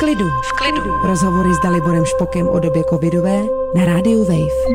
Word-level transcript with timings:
klidu. 0.00 0.28
V 0.28 0.52
klidu. 0.52 0.96
Rozhovory 1.04 1.54
s 1.54 1.60
Daliborem 1.60 2.04
Špokem 2.04 2.48
o 2.48 2.58
době 2.58 2.84
covidové 2.84 3.42
na 3.74 3.84
rádiu 3.84 4.24
Wave. 4.24 4.74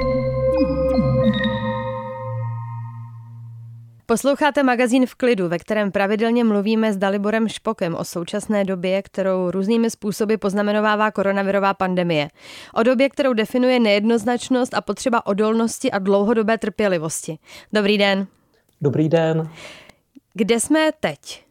Posloucháte 4.05 4.63
magazín 4.63 5.05
v 5.05 5.15
klidu, 5.15 5.47
ve 5.47 5.59
kterém 5.59 5.91
pravidelně 5.91 6.43
mluvíme 6.43 6.93
s 6.93 6.97
Daliborem 6.97 7.47
Špokem 7.47 7.95
o 7.95 8.03
současné 8.03 8.65
době, 8.65 9.01
kterou 9.01 9.51
různými 9.51 9.89
způsoby 9.89 10.35
poznamenovává 10.35 11.11
koronavirová 11.11 11.73
pandemie. 11.73 12.27
O 12.73 12.83
době, 12.83 13.09
kterou 13.09 13.33
definuje 13.33 13.79
nejednoznačnost 13.79 14.73
a 14.73 14.81
potřeba 14.81 15.25
odolnosti 15.25 15.91
a 15.91 15.99
dlouhodobé 15.99 16.57
trpělivosti. 16.57 17.37
Dobrý 17.73 17.97
den. 17.97 18.27
Dobrý 18.81 19.09
den. 19.09 19.49
Kde 20.33 20.59
jsme 20.59 20.89
teď? 20.99 21.44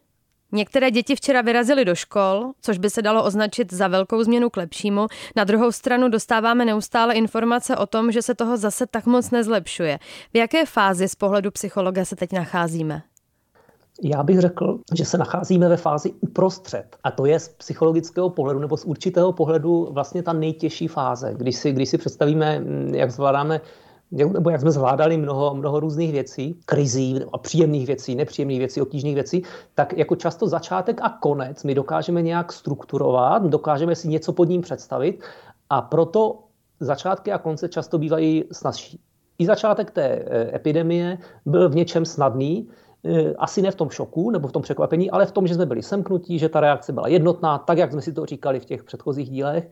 Některé 0.51 0.91
děti 0.91 1.15
včera 1.15 1.41
vyrazily 1.41 1.85
do 1.85 1.95
škol, 1.95 2.51
což 2.61 2.77
by 2.77 2.89
se 2.89 3.01
dalo 3.01 3.23
označit 3.23 3.73
za 3.73 3.87
velkou 3.87 4.23
změnu 4.23 4.49
k 4.49 4.57
lepšímu. 4.57 5.07
Na 5.35 5.43
druhou 5.43 5.71
stranu 5.71 6.09
dostáváme 6.09 6.65
neustále 6.65 7.13
informace 7.13 7.77
o 7.77 7.85
tom, 7.85 8.11
že 8.11 8.21
se 8.21 8.35
toho 8.35 8.57
zase 8.57 8.85
tak 8.87 9.05
moc 9.05 9.31
nezlepšuje. 9.31 9.99
V 10.33 10.37
jaké 10.37 10.65
fázi 10.65 11.07
z 11.07 11.15
pohledu 11.15 11.51
psychologa 11.51 12.05
se 12.05 12.15
teď 12.15 12.31
nacházíme? 12.31 13.01
Já 14.03 14.23
bych 14.23 14.39
řekl, 14.39 14.79
že 14.97 15.05
se 15.05 15.17
nacházíme 15.17 15.69
ve 15.69 15.77
fázi 15.77 16.13
uprostřed. 16.19 16.97
A 17.03 17.11
to 17.11 17.25
je 17.25 17.39
z 17.39 17.49
psychologického 17.49 18.29
pohledu 18.29 18.59
nebo 18.59 18.77
z 18.77 18.85
určitého 18.85 19.33
pohledu 19.33 19.87
vlastně 19.91 20.23
ta 20.23 20.33
nejtěžší 20.33 20.87
fáze. 20.87 21.33
Když 21.37 21.55
si, 21.55 21.71
když 21.71 21.89
si 21.89 21.97
představíme, 21.97 22.61
jak 22.91 23.11
zvládáme 23.11 23.61
nebo 24.15 24.49
jak 24.49 24.61
jsme 24.61 24.71
zvládali 24.71 25.17
mnoho, 25.17 25.55
mnoho 25.55 25.79
různých 25.79 26.11
věcí, 26.11 26.59
krizí, 26.65 27.19
a 27.33 27.37
příjemných 27.37 27.87
věcí, 27.87 28.15
nepříjemných 28.15 28.59
věcí, 28.59 28.81
obtížných 28.81 29.15
věcí, 29.15 29.43
tak 29.75 29.97
jako 29.97 30.15
často 30.15 30.47
začátek 30.47 31.01
a 31.01 31.09
konec 31.09 31.63
my 31.63 31.75
dokážeme 31.75 32.21
nějak 32.21 32.53
strukturovat, 32.53 33.43
dokážeme 33.43 33.95
si 33.95 34.07
něco 34.07 34.33
pod 34.33 34.49
ním 34.49 34.61
představit 34.61 35.23
a 35.69 35.81
proto 35.81 36.39
začátky 36.79 37.31
a 37.31 37.37
konce 37.37 37.69
často 37.69 37.97
bývají 37.97 38.43
snazší. 38.51 38.99
I 39.37 39.45
začátek 39.45 39.91
té 39.91 40.03
e, 40.03 40.55
epidemie 40.55 41.17
byl 41.45 41.69
v 41.69 41.75
něčem 41.75 42.05
snadný, 42.05 42.69
e, 43.03 43.33
asi 43.33 43.61
ne 43.61 43.71
v 43.71 43.75
tom 43.75 43.89
šoku 43.89 44.31
nebo 44.31 44.47
v 44.47 44.51
tom 44.51 44.61
překvapení, 44.61 45.11
ale 45.11 45.25
v 45.25 45.31
tom, 45.31 45.47
že 45.47 45.55
jsme 45.55 45.65
byli 45.65 45.83
semknutí, 45.83 46.39
že 46.39 46.49
ta 46.49 46.59
reakce 46.59 46.93
byla 46.93 47.07
jednotná, 47.07 47.57
tak 47.57 47.77
jak 47.77 47.91
jsme 47.91 48.01
si 48.01 48.13
to 48.13 48.25
říkali 48.25 48.59
v 48.59 48.65
těch 48.65 48.83
předchozích 48.83 49.29
dílech. 49.29 49.69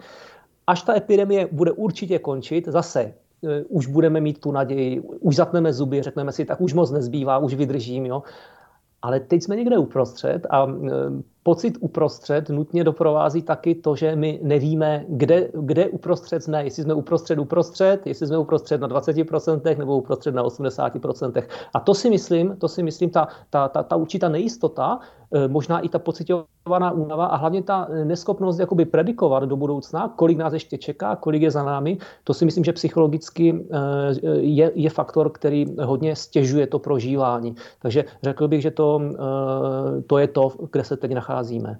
Až 0.68 0.82
ta 0.82 0.96
epidemie 0.96 1.48
bude 1.52 1.72
určitě 1.72 2.20
končit, 2.20 2.68
zase 2.68 3.14
už 3.68 3.88
budeme 3.88 4.22
mít 4.22 4.42
tu 4.42 4.52
naději, 4.52 5.02
už 5.02 5.36
zatneme 5.36 5.74
zuby, 5.74 6.02
řekneme 6.02 6.32
si, 6.32 6.46
tak 6.46 6.62
už 6.62 6.74
moc 6.74 6.92
nezbývá, 6.92 7.38
už 7.38 7.54
vydržím. 7.54 8.06
Jo? 8.06 8.24
Ale 9.02 9.20
teď 9.20 9.44
jsme 9.44 9.56
někde 9.56 9.78
uprostřed 9.78 10.48
a 10.50 10.68
eh, 10.68 10.90
pocit 11.44 11.78
uprostřed 11.80 12.50
nutně 12.50 12.84
doprovází 12.84 13.42
taky 13.42 13.76
to, 13.76 13.96
že 13.96 14.16
my 14.16 14.40
nevíme, 14.44 15.06
kde, 15.08 15.50
kde 15.54 15.90
uprostřed 15.90 16.44
jsme, 16.44 16.64
jestli 16.64 16.84
jsme 16.84 16.94
uprostřed 16.94 17.40
uprostřed, 17.40 18.08
jestli 18.08 18.28
jsme 18.28 18.38
uprostřed 18.38 18.82
na 18.82 18.88
20% 18.88 19.78
nebo 19.78 19.98
uprostřed 19.98 20.36
na 20.36 20.44
80%. 20.44 21.44
A 21.74 21.80
to 21.80 21.94
si 21.94 22.10
myslím, 22.10 22.56
to 22.58 22.68
si 22.68 22.84
myslím, 22.84 23.10
ta, 23.10 23.28
ta, 23.50 23.68
ta, 23.68 23.84
ta 23.84 23.96
určitá 23.96 24.30
nejistota, 24.30 25.00
eh, 25.36 25.48
možná 25.48 25.80
i 25.80 25.90
ta 25.90 26.00
pocitovaná 26.00 26.92
únava 26.92 27.26
a 27.26 27.36
hlavně 27.36 27.64
ta 27.64 27.88
neschopnost 28.04 28.60
jakoby 28.60 28.86
predikovat 28.86 29.44
do 29.44 29.56
budoucna, 29.56 30.14
kolik 30.16 30.38
nás 30.38 30.54
ještě 30.54 30.78
čeká, 30.78 31.16
kolik 31.16 31.42
je 31.42 31.52
za 31.52 31.64
námi, 31.64 31.98
to 32.24 32.34
si 32.34 32.46
myslím, 32.46 32.64
že 32.64 32.74
psychologicky 32.74 33.52
eh, 33.52 33.78
je, 34.40 34.72
je 34.76 34.90
faktor, 34.90 35.30
který 35.30 35.66
hodně 35.82 36.16
stěžuje 36.16 36.68
to 36.68 36.80
prožívání. 36.80 37.56
Takže 37.82 38.06
řekl 38.24 38.48
bych, 38.48 38.62
že 38.62 38.72
to, 38.72 39.02
eh, 39.04 40.02
to 40.08 40.18
je 40.18 40.28
to, 40.28 40.52
kde 40.72 40.84
se 40.84 40.98
teď 40.98 41.12
nachází 41.12 41.33
nacházíme. 41.34 41.80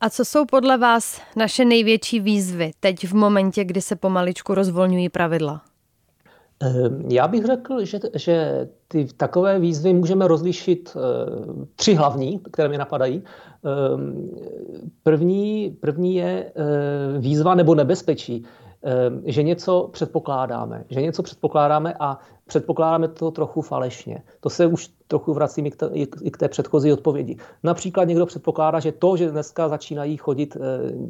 A 0.00 0.10
co 0.10 0.24
jsou 0.24 0.44
podle 0.44 0.78
vás 0.78 1.20
naše 1.36 1.64
největší 1.64 2.20
výzvy 2.20 2.70
teď 2.80 3.06
v 3.06 3.14
momentě, 3.14 3.64
kdy 3.64 3.82
se 3.82 3.96
pomaličku 3.96 4.54
rozvolňují 4.54 5.08
pravidla? 5.08 5.62
Ehm, 6.60 7.04
já 7.10 7.28
bych 7.28 7.44
řekl, 7.44 7.84
že, 7.84 8.00
že 8.14 8.68
ty 8.88 9.06
takové 9.16 9.58
výzvy 9.58 9.94
můžeme 9.94 10.28
rozlišit 10.28 10.96
eh, 10.96 11.00
tři 11.76 11.94
hlavní, 11.94 12.40
které 12.52 12.68
mě 12.68 12.78
napadají. 12.78 13.22
Ehm, 13.22 14.30
první, 15.02 15.76
první 15.80 16.14
je 16.14 16.52
eh, 16.54 17.18
výzva 17.18 17.54
nebo 17.54 17.74
nebezpečí. 17.74 18.44
Ehm, 18.82 19.22
že 19.26 19.42
něco 19.42 19.88
předpokládáme, 19.92 20.84
že 20.90 21.02
něco 21.02 21.22
předpokládáme 21.22 21.94
a 22.00 22.18
předpokládáme 22.48 23.08
to 23.08 23.30
trochu 23.30 23.62
falešně. 23.62 24.22
To 24.40 24.50
se 24.50 24.66
už 24.66 24.90
trochu 25.08 25.34
vracím 25.34 25.66
i 25.66 25.70
k, 25.70 25.90
i 26.22 26.30
k 26.30 26.36
té 26.36 26.48
předchozí 26.48 26.92
odpovědi. 26.92 27.36
Například 27.62 28.04
někdo 28.04 28.26
předpokládá, 28.26 28.80
že 28.80 28.92
to, 28.92 29.16
že 29.16 29.30
dneska 29.30 29.68
začínají 29.68 30.16
chodit 30.16 30.56
eh, 30.56 30.60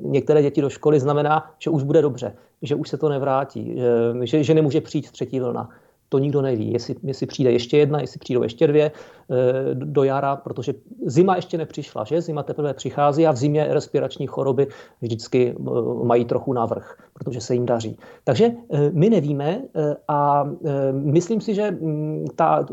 některé 0.03 0.43
děti 0.43 0.61
do 0.61 0.71
školy, 0.71 1.01
znamená, 1.01 1.51
že 1.59 1.71
už 1.71 1.83
bude 1.83 2.03
dobře, 2.03 2.37
že 2.63 2.75
už 2.75 2.89
se 2.89 2.97
to 2.97 3.09
nevrátí, 3.09 3.79
že, 4.23 4.45
že 4.45 4.55
nemůže 4.55 4.81
přijít 4.81 5.11
třetí 5.11 5.41
vlna 5.41 5.69
to 6.09 6.19
nikdo 6.19 6.43
neví. 6.43 6.73
Jestli, 6.73 6.95
jestli 7.03 7.27
přijde 7.27 7.53
ještě 7.53 7.79
jedna, 7.79 8.01
jestli 8.01 8.19
přijdou 8.19 8.43
ještě 8.43 8.67
dvě 8.67 8.91
eh, 8.91 9.75
do 9.75 10.05
jara, 10.05 10.37
protože 10.37 10.75
zima 11.07 11.37
ještě 11.37 11.59
nepřišla, 11.59 12.05
že? 12.05 12.23
Zima 12.23 12.43
teprve 12.43 12.75
přichází 12.75 13.27
a 13.27 13.33
v 13.33 13.37
zimě 13.37 13.67
respirační 13.71 14.27
choroby 14.27 14.67
vždycky 15.03 15.55
eh, 15.59 15.63
mají 16.05 16.25
trochu 16.25 16.53
navrh, 16.53 16.99
protože 17.19 17.41
se 17.41 17.55
jim 17.55 17.67
daří. 17.67 17.97
Takže 18.25 18.47
eh, 18.47 18.91
my 18.93 19.11
nevíme 19.11 19.63
a 20.09 20.45
myslím 20.93 21.41
si, 21.41 21.55
že 21.55 21.71
mm, 21.71 22.27
ta 22.37 22.67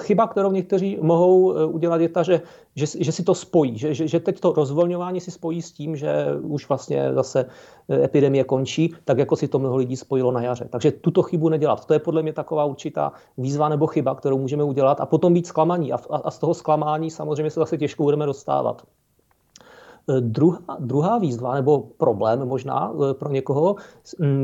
chyba, 0.00 0.26
kterou 0.26 0.52
někteří 0.52 0.98
mohou 1.00 1.52
udělat, 1.66 2.00
je 2.00 2.08
ta, 2.08 2.22
že, 2.22 2.40
že, 2.76 2.86
že 3.00 3.12
si 3.12 3.22
to 3.22 3.34
spojí, 3.34 3.78
že, 3.78 3.94
že, 3.94 4.08
že 4.08 4.20
teď 4.20 4.40
to 4.40 4.52
rozvolňování 4.52 5.20
si 5.20 5.30
spojí 5.30 5.62
s 5.62 5.72
tím, 5.72 5.96
že 5.96 6.26
už 6.42 6.68
vlastně 6.68 7.14
zase 7.14 7.46
epidemie 7.92 8.44
končí, 8.44 8.94
tak 9.04 9.18
jako 9.18 9.36
si 9.36 9.48
to 9.48 9.58
mnoho 9.58 9.76
lidí 9.76 9.96
spojilo 9.96 10.32
na 10.32 10.42
jaře. 10.42 10.68
Takže 10.70 10.90
tuto 10.90 11.22
chybu 11.22 11.48
nedělat. 11.48 11.84
To 11.84 11.92
je 11.92 11.98
podle 11.98 12.22
mě 12.22 12.32
taková 12.32 12.64
určitá 12.64 13.12
výzva 13.38 13.68
nebo 13.68 13.86
chyba, 13.86 14.14
kterou 14.14 14.38
můžeme 14.38 14.64
udělat 14.64 15.00
a 15.00 15.06
potom 15.06 15.34
být 15.34 15.46
zklamaní. 15.46 15.92
A, 15.92 15.98
a 16.10 16.30
z 16.30 16.38
toho 16.38 16.54
zklamání 16.54 17.10
samozřejmě 17.10 17.50
se 17.50 17.60
zase 17.60 17.78
těžko 17.78 18.02
budeme 18.02 18.26
dostávat. 18.26 18.82
E, 20.08 20.20
druhá, 20.20 20.58
druhá 20.78 21.18
výzva 21.18 21.54
nebo 21.54 21.78
problém 21.96 22.48
možná 22.48 22.92
e, 23.10 23.14
pro 23.14 23.30
někoho 23.30 23.76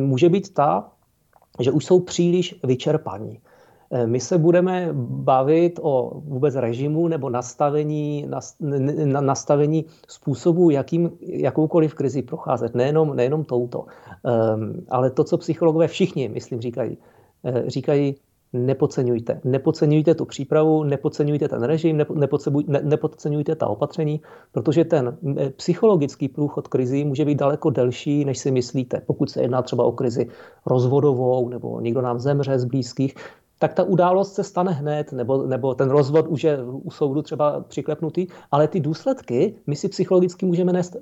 může 0.05 0.29
být 0.29 0.55
ta, 0.55 0.89
že 1.61 1.73
už 1.73 1.85
jsou 1.85 2.01
příliš 2.01 2.61
vyčerpaní. 2.65 3.41
E, 3.91 4.07
my 4.07 4.21
se 4.21 4.39
budeme 4.39 4.89
bavit 4.93 5.79
o 5.83 6.21
vůbec 6.25 6.55
režimu 6.55 7.09
nebo 7.09 7.31
nastavení, 7.31 8.29
nastavení 9.21 9.85
způsobu, 10.09 10.71
jakým, 10.71 11.11
jakoukoliv 11.21 11.95
krizi 11.95 12.23
procházet. 12.23 12.75
Nejenom, 12.75 13.17
nejenom 13.17 13.45
touto. 13.45 13.87
Ale 14.89 15.11
to, 15.11 15.25
co 15.25 15.39
psychologové 15.39 15.89
všichni, 15.89 16.29
myslím, 16.29 16.61
říkají, 16.61 16.99
říkají, 17.67 18.15
nepodceňujte. 18.57 19.41
Nepodceňujte 19.45 20.15
tu 20.15 20.25
přípravu, 20.25 20.85
nepodceňujte 20.85 21.49
ten 21.49 21.63
režim, 21.63 22.05
nepodceňujte 22.83 23.55
ta 23.55 23.67
opatření, 23.67 24.21
protože 24.53 24.85
ten 24.85 25.17
psychologický 25.57 26.29
průchod 26.29 26.69
krizi 26.69 27.05
může 27.05 27.25
být 27.25 27.39
daleko 27.39 27.71
delší, 27.71 28.25
než 28.25 28.39
si 28.39 28.51
myslíte. 28.51 29.03
Pokud 29.07 29.31
se 29.31 29.43
jedná 29.43 29.63
třeba 29.63 29.85
o 29.85 29.93
krizi 29.93 30.29
rozvodovou 30.67 31.49
nebo 31.49 31.81
někdo 31.81 32.03
nám 32.03 32.19
zemře 32.19 32.59
z 32.59 32.65
blízkých, 32.65 33.15
tak 33.59 33.75
ta 33.75 33.83
událost 33.83 34.35
se 34.35 34.45
stane 34.45 34.73
hned, 34.73 35.13
nebo, 35.13 35.47
nebo 35.47 35.75
ten 35.75 35.91
rozvod 35.91 36.27
už 36.29 36.45
je 36.45 36.59
u 36.65 36.91
soudu 36.91 37.23
třeba 37.23 37.61
přiklepnutý, 37.69 38.27
ale 38.51 38.69
ty 38.69 38.81
důsledky 38.81 39.55
my 39.67 39.77
si 39.77 39.89
psychologicky 39.89 40.47
můžeme 40.47 40.73
nést 40.73 40.97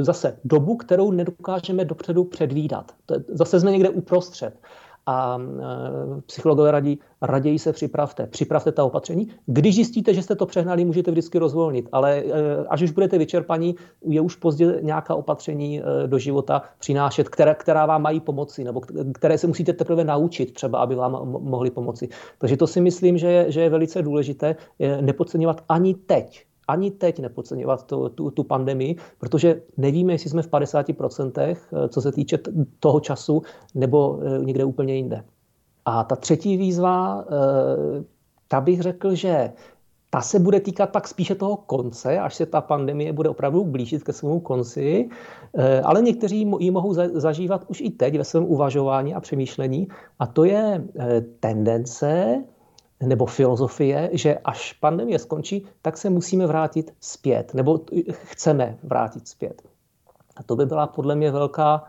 zase 0.00 0.38
dobu, 0.44 0.76
kterou 0.76 1.10
nedokážeme 1.10 1.84
dopředu 1.84 2.24
předvídat. 2.24 2.92
Zase 3.28 3.60
jsme 3.60 3.70
někde 3.70 3.88
uprostřed 3.88 4.54
a 5.06 5.38
e, 5.38 6.20
psychologové 6.20 6.70
radí, 6.70 6.98
raději 7.22 7.58
se 7.58 7.72
připravte. 7.72 8.26
Připravte 8.26 8.72
ta 8.72 8.84
opatření. 8.84 9.28
Když 9.46 9.74
zjistíte, 9.74 10.14
že 10.14 10.22
jste 10.22 10.36
to 10.36 10.46
přehnali, 10.46 10.84
můžete 10.84 11.10
vždycky 11.10 11.38
rozvolnit, 11.38 11.88
ale 11.92 12.18
e, 12.18 12.32
až 12.68 12.82
už 12.82 12.90
budete 12.90 13.18
vyčerpaní, 13.18 13.74
je 14.04 14.20
už 14.20 14.36
pozdě 14.36 14.78
nějaká 14.82 15.14
opatření 15.14 15.80
e, 15.80 16.06
do 16.06 16.18
života 16.18 16.62
přinášet, 16.78 17.28
která, 17.28 17.54
která 17.54 17.86
vám 17.86 18.02
mají 18.02 18.20
pomoci, 18.20 18.64
nebo 18.64 18.80
které 19.14 19.38
se 19.38 19.46
musíte 19.46 19.72
teprve 19.72 20.04
naučit 20.04 20.54
třeba, 20.54 20.78
aby 20.78 20.94
vám 20.94 21.12
mohli 21.42 21.70
pomoci. 21.70 22.08
Takže 22.38 22.56
to 22.56 22.66
si 22.66 22.80
myslím, 22.80 23.18
že 23.18 23.26
je, 23.30 23.52
že 23.52 23.60
je 23.60 23.70
velice 23.70 24.02
důležité 24.02 24.56
nepodceňovat 25.00 25.64
ani 25.68 25.94
teď 25.94 26.46
ani 26.68 26.90
teď 26.90 27.18
nepodceňovat 27.18 27.86
tu, 27.86 28.08
tu, 28.08 28.30
tu 28.30 28.44
pandemii, 28.44 28.96
protože 29.18 29.62
nevíme, 29.76 30.12
jestli 30.12 30.30
jsme 30.30 30.42
v 30.42 30.48
50%, 30.48 31.32
eh, 31.36 31.88
co 31.88 32.00
se 32.00 32.12
týče 32.12 32.38
toho 32.80 33.00
času, 33.00 33.42
nebo 33.74 34.20
eh, 34.22 34.38
někde 34.38 34.64
úplně 34.64 34.94
jinde. 34.94 35.24
A 35.84 36.04
ta 36.04 36.16
třetí 36.16 36.56
výzva, 36.56 37.24
eh, 37.24 38.04
ta 38.48 38.60
bych 38.60 38.80
řekl, 38.80 39.14
že 39.14 39.52
ta 40.10 40.20
se 40.20 40.38
bude 40.38 40.60
týkat 40.60 40.90
pak 40.90 41.08
spíše 41.08 41.34
toho 41.34 41.56
konce, 41.56 42.18
až 42.18 42.34
se 42.34 42.46
ta 42.46 42.60
pandemie 42.60 43.12
bude 43.12 43.28
opravdu 43.28 43.64
blížit 43.64 44.02
ke 44.02 44.12
svému 44.12 44.40
konci, 44.40 45.08
ale 45.84 46.02
někteří 46.02 46.46
ji 46.58 46.70
mohou 46.70 46.94
zažívat 46.94 47.64
už 47.68 47.80
i 47.80 47.90
teď 47.90 48.18
ve 48.18 48.24
svém 48.24 48.44
uvažování 48.44 49.14
a 49.14 49.20
přemýšlení. 49.20 49.88
A 50.18 50.26
to 50.26 50.44
je 50.44 50.84
tendence 51.40 52.44
nebo 53.02 53.26
filozofie, 53.26 54.10
že 54.12 54.38
až 54.44 54.72
pandemie 54.72 55.18
skončí, 55.18 55.66
tak 55.82 55.96
se 55.96 56.10
musíme 56.10 56.46
vrátit 56.46 56.94
zpět, 57.00 57.54
nebo 57.54 57.80
chceme 58.12 58.78
vrátit 58.82 59.28
zpět. 59.28 59.62
A 60.36 60.42
to 60.42 60.56
by 60.56 60.66
byla 60.66 60.86
podle 60.86 61.14
mě 61.14 61.30
velká, 61.30 61.84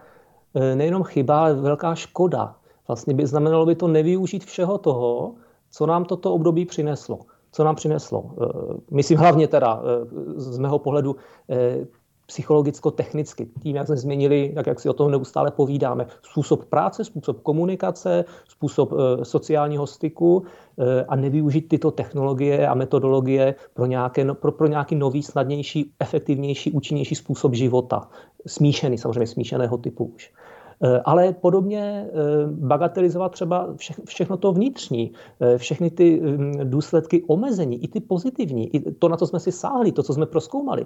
nejenom 0.75 1.04
chyba, 1.04 1.39
ale 1.39 1.54
velká 1.54 1.95
škoda. 1.95 2.56
Vlastně 2.88 3.13
by 3.13 3.27
znamenalo 3.27 3.65
by 3.65 3.75
to 3.75 3.88
nevyužít 3.88 4.45
všeho 4.45 4.77
toho, 4.77 5.33
co 5.71 5.86
nám 5.86 6.06
toto 6.06 6.33
období 6.33 6.65
přineslo. 6.65 7.19
Co 7.51 7.63
nám 7.63 7.75
přineslo? 7.75 8.31
Myslím 8.92 9.19
hlavně 9.19 9.48
teda 9.48 9.81
z 10.36 10.57
mého 10.57 10.80
pohledu 10.80 11.15
psychologicko-technicky. 12.25 13.48
Tím, 13.64 13.75
jak 13.75 13.88
jsme 13.88 13.98
změnili, 13.98 14.52
tak 14.56 14.68
jak 14.68 14.80
si 14.80 14.90
o 14.90 14.94
tom 14.94 15.12
neustále 15.12 15.52
povídáme, 15.52 16.08
způsob 16.22 16.66
práce, 16.66 17.04
způsob 17.04 17.40
komunikace, 17.42 18.25
způsob 18.48 18.94
e, 18.94 19.25
sociálního 19.25 19.88
styku 19.88 20.44
e, 20.78 21.06
a 21.06 21.16
nevyužít 21.16 21.68
tyto 21.70 21.92
technologie 21.92 22.68
a 22.68 22.74
metodologie 22.74 23.56
pro, 23.74 23.86
nějaké, 23.86 24.24
no, 24.24 24.36
pro, 24.36 24.52
pro 24.52 24.68
nějaký 24.68 24.96
nový, 24.96 25.24
snadnější, 25.24 25.92
efektivnější, 26.00 26.72
účinnější 26.72 27.16
způsob 27.16 27.54
života. 27.54 28.10
Smíšený, 28.48 28.98
samozřejmě 28.98 29.28
smíšeného 29.28 29.78
typu 29.78 30.06
už. 30.16 30.31
Eh, 30.83 31.01
ale 31.06 31.33
podobně 31.33 31.81
eh, 31.81 32.12
bagatelizovat 32.47 33.31
třeba 33.31 33.75
všechno 34.06 34.38
to 34.38 34.51
vnitřní, 34.51 35.12
eh, 35.39 35.57
všechny 35.57 35.89
ty 35.89 36.21
hm, 36.21 36.51
důsledky 36.63 37.24
omezení, 37.27 37.83
i 37.83 37.88
ty 37.88 38.00
pozitivní, 38.00 38.75
i 38.75 38.91
to, 38.91 39.09
na 39.09 39.18
co 39.18 39.27
jsme 39.27 39.39
si 39.39 39.51
sáhli, 39.51 39.91
to, 39.91 40.03
co 40.03 40.13
jsme 40.13 40.25
proskoumali, 40.25 40.85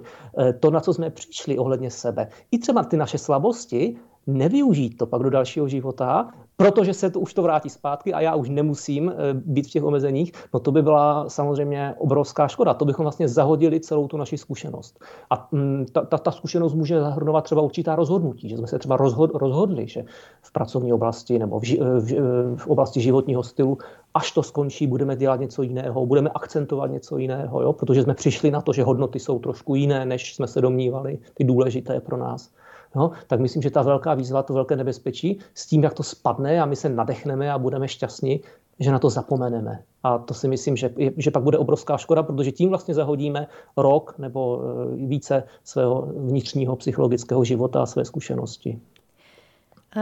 to, 0.60 0.70
na 0.70 0.80
co 0.80 0.94
jsme 0.94 1.10
přišli 1.10 1.58
ohledně 1.58 1.90
sebe, 1.90 2.28
i 2.50 2.58
třeba 2.58 2.84
ty 2.84 2.96
naše 2.96 3.18
slabosti, 3.18 3.96
nevyužít 4.28 4.96
to 4.96 5.06
pak 5.06 5.22
do 5.22 5.30
dalšího 5.30 5.68
života, 5.68 6.30
protože 6.56 6.94
se 6.94 7.10
to 7.10 7.20
už 7.20 7.34
to 7.34 7.42
vrátí 7.42 7.70
zpátky 7.70 8.14
a 8.14 8.20
já 8.20 8.34
už 8.34 8.48
nemusím 8.48 9.12
být 9.32 9.66
v 9.66 9.70
těch 9.70 9.84
omezeních, 9.84 10.32
no 10.54 10.60
to 10.60 10.72
by 10.72 10.82
byla 10.82 11.28
samozřejmě 11.28 11.94
obrovská 11.98 12.48
škoda. 12.48 12.74
To 12.74 12.84
bychom 12.84 13.02
vlastně 13.02 13.28
zahodili 13.28 13.80
celou 13.80 14.08
tu 14.08 14.16
naši 14.16 14.38
zkušenost. 14.38 15.00
A 15.30 15.48
hm, 15.52 15.86
ta, 15.92 16.00
ta, 16.00 16.18
ta 16.18 16.30
zkušenost 16.30 16.74
může 16.74 17.00
zahrnovat 17.00 17.44
třeba 17.44 17.62
určitá 17.62 17.96
rozhodnutí, 17.96 18.48
že 18.48 18.56
jsme 18.56 18.66
se 18.66 18.78
třeba 18.78 18.96
rozhod, 18.96 19.30
rozhodli, 19.34 19.88
že 19.88 20.04
v 20.42 20.52
pracovní 20.52 20.92
oblasti 20.92 21.38
nebo 21.38 21.60
v, 21.60 21.64
v, 22.00 22.14
v 22.56 22.66
oblasti 22.66 23.00
životního 23.00 23.42
stylu, 23.42 23.78
až 24.14 24.32
to 24.32 24.42
skončí, 24.42 24.86
budeme 24.86 25.16
dělat 25.16 25.40
něco 25.40 25.62
jiného, 25.62 26.06
budeme 26.06 26.30
akcentovat 26.34 26.90
něco 26.90 27.18
jiného, 27.18 27.62
jo? 27.62 27.72
protože 27.72 28.02
jsme 28.02 28.14
přišli 28.14 28.50
na 28.50 28.60
to, 28.60 28.72
že 28.72 28.82
hodnoty 28.82 29.18
jsou 29.18 29.38
trošku 29.38 29.74
jiné, 29.74 30.06
než 30.06 30.34
jsme 30.34 30.46
se 30.46 30.60
domnívali, 30.60 31.18
ty 31.34 31.44
důležité 31.44 32.00
pro 32.00 32.16
nás. 32.16 32.50
No, 32.94 33.10
tak 33.26 33.40
myslím, 33.40 33.62
že 33.62 33.70
ta 33.70 33.82
velká 33.82 34.14
výzva, 34.14 34.42
to 34.42 34.54
velké 34.54 34.76
nebezpečí, 34.76 35.38
s 35.54 35.66
tím, 35.66 35.82
jak 35.82 35.94
to 35.94 36.02
spadne 36.02 36.60
a 36.60 36.66
my 36.66 36.76
se 36.76 36.88
nadechneme 36.88 37.52
a 37.52 37.58
budeme 37.58 37.88
šťastní, 37.88 38.40
že 38.80 38.92
na 38.92 38.98
to 38.98 39.10
zapomeneme. 39.10 39.82
A 40.02 40.18
to 40.18 40.34
si 40.34 40.48
myslím, 40.48 40.76
že, 40.76 40.90
že 41.16 41.30
pak 41.30 41.42
bude 41.42 41.58
obrovská 41.58 41.96
škoda, 41.96 42.22
protože 42.22 42.52
tím 42.52 42.68
vlastně 42.68 42.94
zahodíme 42.94 43.46
rok 43.76 44.14
nebo 44.18 44.62
e, 44.62 45.06
více 45.06 45.42
svého 45.64 46.12
vnitřního 46.16 46.76
psychologického 46.76 47.44
života 47.44 47.82
a 47.82 47.86
své 47.86 48.04
zkušenosti. 48.04 48.80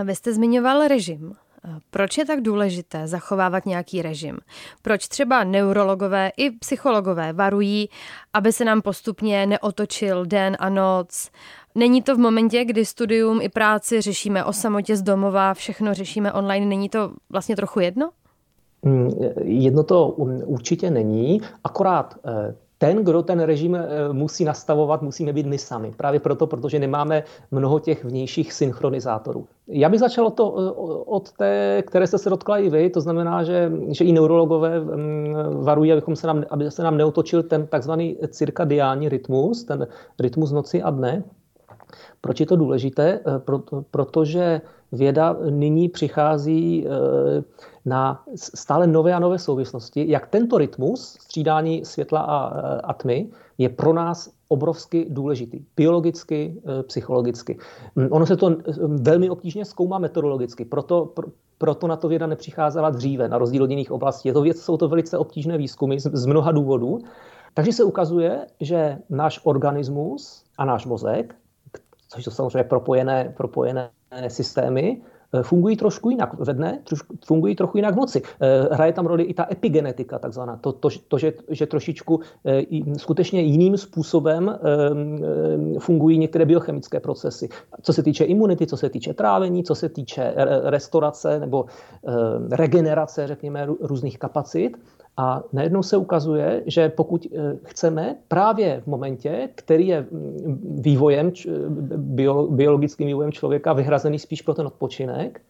Vy 0.04 0.14
jste 0.14 0.32
zmiňoval 0.32 0.88
režim. 0.88 1.34
Proč 1.90 2.18
je 2.18 2.26
tak 2.26 2.40
důležité 2.40 3.06
zachovávat 3.06 3.66
nějaký 3.66 4.02
režim? 4.02 4.38
Proč 4.82 5.08
třeba 5.08 5.44
neurologové 5.44 6.30
i 6.36 6.50
psychologové 6.50 7.32
varují, 7.32 7.88
aby 8.32 8.52
se 8.52 8.64
nám 8.64 8.82
postupně 8.82 9.46
neotočil 9.46 10.26
den 10.26 10.56
a 10.60 10.68
noc? 10.68 11.30
Není 11.76 12.02
to 12.02 12.14
v 12.14 12.18
momentě, 12.18 12.64
kdy 12.64 12.84
studium 12.84 13.40
i 13.42 13.48
práci 13.48 14.00
řešíme 14.00 14.44
o 14.44 14.52
samotě 14.52 14.96
z 14.96 15.02
domova, 15.02 15.54
všechno 15.54 15.94
řešíme 15.94 16.32
online, 16.32 16.66
není 16.66 16.88
to 16.88 17.10
vlastně 17.30 17.56
trochu 17.56 17.80
jedno? 17.80 18.10
Hmm, 18.84 19.10
jedno 19.42 19.82
to 19.82 20.08
určitě 20.46 20.90
není, 20.90 21.40
akorát 21.64 22.14
eh, 22.24 22.54
ten, 22.78 23.04
kdo 23.04 23.22
ten 23.22 23.40
režim 23.40 23.74
eh, 23.74 23.88
musí 24.12 24.44
nastavovat, 24.44 25.02
musíme 25.02 25.32
být 25.32 25.46
my 25.46 25.58
sami. 25.58 25.92
Právě 25.96 26.20
proto, 26.20 26.46
protože 26.46 26.78
nemáme 26.78 27.22
mnoho 27.50 27.78
těch 27.78 28.04
vnějších 28.04 28.52
synchronizátorů. 28.52 29.46
Já 29.68 29.88
bych 29.88 30.00
začal 30.00 30.30
to, 30.30 30.54
eh, 30.58 30.72
od 31.06 31.32
té, 31.32 31.82
které 31.86 32.06
jste 32.06 32.18
se 32.18 32.30
dotkla 32.30 32.58
i 32.58 32.70
vy, 32.70 32.90
to 32.90 33.00
znamená, 33.00 33.42
že, 33.44 33.72
že 33.88 34.04
i 34.04 34.12
neurologové 34.12 34.80
mm, 34.80 35.34
varují, 35.64 35.92
abychom 35.92 36.16
se 36.16 36.26
nám, 36.26 36.44
aby 36.50 36.70
se 36.70 36.82
nám 36.82 36.96
neotočil 36.96 37.42
ten 37.42 37.66
takzvaný 37.66 38.16
cirkadiální 38.28 39.08
rytmus, 39.08 39.64
ten 39.64 39.86
rytmus 40.20 40.52
noci 40.52 40.82
a 40.82 40.90
dne. 40.90 41.24
Proč 42.26 42.40
je 42.40 42.46
to 42.46 42.56
důležité? 42.56 43.20
Proto, 43.38 43.84
protože 43.90 44.60
věda 44.92 45.36
nyní 45.50 45.88
přichází 45.88 46.86
na 47.84 48.22
stále 48.34 48.86
nové 48.86 49.14
a 49.14 49.18
nové 49.18 49.38
souvislosti, 49.38 50.04
jak 50.10 50.26
tento 50.26 50.58
rytmus 50.58 51.16
střídání 51.20 51.84
světla 51.84 52.20
a, 52.20 52.36
a 52.78 52.92
tmy 52.92 53.30
je 53.58 53.68
pro 53.68 53.92
nás 53.92 54.30
obrovsky 54.48 55.06
důležitý. 55.08 55.60
Biologicky, 55.76 56.62
psychologicky. 56.86 57.58
Mm, 57.96 58.08
ono 58.10 58.26
se 58.26 58.36
to 58.36 58.56
velmi 58.86 59.30
obtížně 59.30 59.64
zkoumá 59.64 59.98
metodologicky, 59.98 60.64
proto, 60.64 61.14
proto 61.58 61.86
na 61.86 61.96
to 61.96 62.08
věda 62.08 62.26
nepřicházela 62.26 62.90
dříve, 62.90 63.28
na 63.28 63.38
rozdíl 63.38 63.62
od 63.62 63.70
jiných 63.70 63.92
oblastí. 63.92 64.28
Je 64.28 64.32
to 64.32 64.42
věc, 64.42 64.62
jsou 64.62 64.76
to 64.76 64.88
velice 64.88 65.18
obtížné 65.18 65.58
výzkumy 65.58 66.00
z, 66.00 66.10
z 66.12 66.26
mnoha 66.26 66.52
důvodů. 66.52 66.98
Takže 67.54 67.72
se 67.72 67.84
ukazuje, 67.84 68.46
že 68.60 68.98
náš 69.10 69.40
organismus 69.44 70.44
a 70.58 70.64
náš 70.64 70.86
mozek, 70.86 71.34
což 72.16 72.24
jsou 72.24 72.30
samozřejmě 72.30 72.64
propojené, 72.64 73.34
propojené 73.36 73.90
systémy, 74.28 75.00
Eh, 75.34 75.42
fungují 75.42 75.76
trošku 75.76 76.10
jinak 76.10 76.34
ve 76.40 76.54
dne, 76.54 76.78
fungují 77.24 77.56
trochu 77.56 77.78
jinak 77.78 77.94
v 77.94 77.96
noci. 77.96 78.22
Eh, 78.40 78.74
hraje 78.74 78.92
tam 78.92 79.06
roli 79.06 79.24
i 79.24 79.34
ta 79.34 79.46
epigenetika, 79.52 80.18
takzvaná. 80.18 80.56
To, 80.56 80.72
to, 80.72 80.88
to 81.08 81.18
že, 81.18 81.32
že 81.50 81.66
trošičku 81.66 82.20
eh, 82.44 82.62
skutečně 82.98 83.40
jiným 83.40 83.76
způsobem 83.76 84.58
fungují 85.78 86.18
některé 86.18 86.44
biochemické 86.44 87.00
procesy. 87.00 87.48
Co 87.82 87.92
se 87.92 88.02
týče 88.02 88.24
imunity, 88.24 88.66
co 88.66 88.76
se 88.76 88.88
týče 88.88 89.14
trávení, 89.14 89.64
co 89.64 89.74
se 89.74 89.88
týče 89.88 90.34
restaurace 90.64 91.40
nebo 91.40 91.64
regenerace, 92.50 93.26
řekněme, 93.26 93.66
různých 93.80 94.18
kapacit. 94.18 94.76
A 95.16 95.42
najednou 95.52 95.82
se 95.82 95.96
ukazuje, 95.96 96.62
že 96.66 96.88
pokud 96.88 97.26
eh, 97.26 97.56
chceme 97.64 98.16
právě 98.28 98.80
v 98.80 98.86
momentě, 98.86 99.48
který 99.54 99.88
je 99.88 100.00
mm, 100.00 100.80
vývojem, 100.80 101.32
biologickým 102.48 103.06
vývojem 103.06 103.32
člověka 103.32 103.72
vyhrazený 103.72 104.18
spíš 104.18 104.42
pro 104.42 104.54
ten 104.54 104.66
odpočinek, 104.66 105.40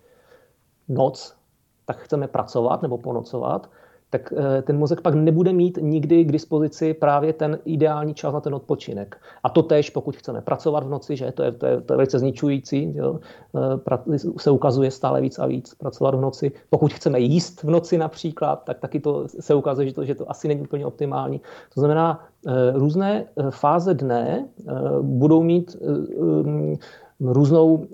noc, 0.89 1.37
tak 1.85 1.97
chceme 1.97 2.29
pracovat 2.29 2.83
nebo 2.83 2.99
ponocovat, 2.99 3.71
tak 4.11 4.33
eh, 4.37 4.63
ten 4.63 4.79
mozek 4.79 5.01
pak 5.01 5.15
nebude 5.15 5.53
mít 5.53 5.79
nikdy 5.83 6.25
k 6.25 6.33
dispozici 6.33 6.95
právě 6.95 7.33
ten 7.33 7.59
ideální 7.65 8.15
čas 8.15 8.35
na 8.35 8.41
ten 8.41 8.55
odpočinek. 8.55 9.17
A 9.43 9.49
to 9.49 9.63
tež, 9.63 9.91
pokud 9.91 10.17
chceme 10.17 10.41
pracovat 10.41 10.85
v 10.85 10.91
noci, 10.91 11.17
že 11.17 11.33
to 11.33 11.43
je, 11.43 11.53
to 11.53 11.67
je, 11.67 11.81
to 11.81 11.93
je 11.93 11.97
velice 11.97 12.19
zničující, 12.19 12.97
jo? 12.97 13.19
Eh, 14.15 14.19
se 14.39 14.51
ukazuje 14.51 14.91
stále 14.91 15.21
víc 15.21 15.39
a 15.39 15.47
víc 15.47 15.75
pracovat 15.75 16.15
v 16.15 16.21
noci. 16.21 16.53
Pokud 16.71 16.93
chceme 16.93 17.21
jíst 17.21 17.63
v 17.63 17.71
noci 17.71 17.99
například, 17.99 18.65
tak 18.65 18.79
taky 18.79 19.01
to 19.01 19.29
se 19.29 19.55
ukazuje, 19.55 19.89
že 19.89 19.95
to, 19.95 20.05
že 20.05 20.15
to 20.15 20.31
asi 20.31 20.49
není 20.49 20.61
úplně 20.61 20.87
optimální. 20.87 21.41
To 21.75 21.81
znamená, 21.81 22.27
eh, 22.47 22.73
různé 22.75 23.25
fáze 23.51 23.95
dne 23.95 24.49
budou 25.03 25.43
mít 25.43 25.77
různou, 27.21 27.87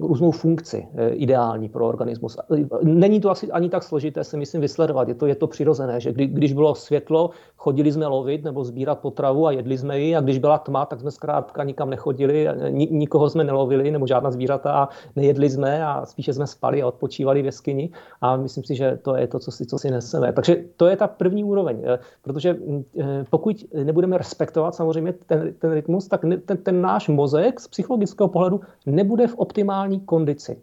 různou 0.00 0.30
funkci 0.30 0.88
eh, 0.94 1.08
ideální 1.08 1.68
pro 1.68 1.88
organismus. 1.88 2.36
Není 2.82 3.20
to 3.20 3.30
asi 3.30 3.50
ani 3.50 3.68
tak 3.68 3.82
složité 3.82 4.24
se 4.24 4.36
myslím 4.36 4.60
vysledovat, 4.60 5.08
je 5.08 5.14
to, 5.14 5.26
je 5.26 5.34
to 5.34 5.46
přirozené, 5.46 6.00
že 6.00 6.12
kdy, 6.12 6.26
když 6.26 6.52
bylo 6.52 6.74
světlo, 6.74 7.30
chodili 7.56 7.92
jsme 7.92 8.06
lovit 8.06 8.44
nebo 8.44 8.64
sbírat 8.64 8.98
potravu 8.98 9.46
a 9.46 9.52
jedli 9.52 9.78
jsme 9.78 10.00
ji 10.00 10.16
a 10.16 10.20
když 10.20 10.38
byla 10.38 10.58
tma, 10.58 10.86
tak 10.86 11.00
jsme 11.00 11.10
zkrátka 11.10 11.64
nikam 11.64 11.90
nechodili, 11.90 12.48
nikoho 12.70 13.30
jsme 13.30 13.44
nelovili 13.44 13.90
nebo 13.90 14.06
žádná 14.06 14.30
zvířata 14.30 14.72
a 14.72 14.88
nejedli 15.16 15.50
jsme 15.50 15.84
a 15.86 16.06
spíše 16.06 16.32
jsme 16.32 16.46
spali 16.46 16.82
a 16.82 16.86
odpočívali 16.86 17.42
v 17.42 17.44
jeskyni 17.44 17.90
a 18.20 18.36
myslím 18.36 18.64
si, 18.64 18.74
že 18.74 18.98
to 19.02 19.16
je 19.16 19.26
to, 19.26 19.38
co 19.38 19.50
si, 19.50 19.66
co 19.66 19.78
si 19.78 19.90
neseme. 19.90 20.32
Takže 20.32 20.56
to 20.76 20.86
je 20.86 20.96
ta 20.96 21.06
první 21.06 21.44
úroveň, 21.44 21.82
eh, 21.84 21.98
protože 22.22 22.56
eh, 23.00 23.24
pokud 23.30 23.64
nebudeme 23.84 24.18
respektovat 24.18 24.74
samozřejmě 24.74 25.12
ten, 25.26 25.54
ten 25.58 25.72
rytmus, 25.72 26.08
tak 26.08 26.20
ten, 26.46 26.58
ten 26.62 26.80
náš 26.80 27.08
mozek 27.08 27.60
z 27.60 27.68
psychologického 27.68 28.28
pohledu 28.28 28.51
pohledu 28.58 28.72
nebude 28.86 29.26
v 29.26 29.34
optimální 29.34 30.00
kondici. 30.00 30.58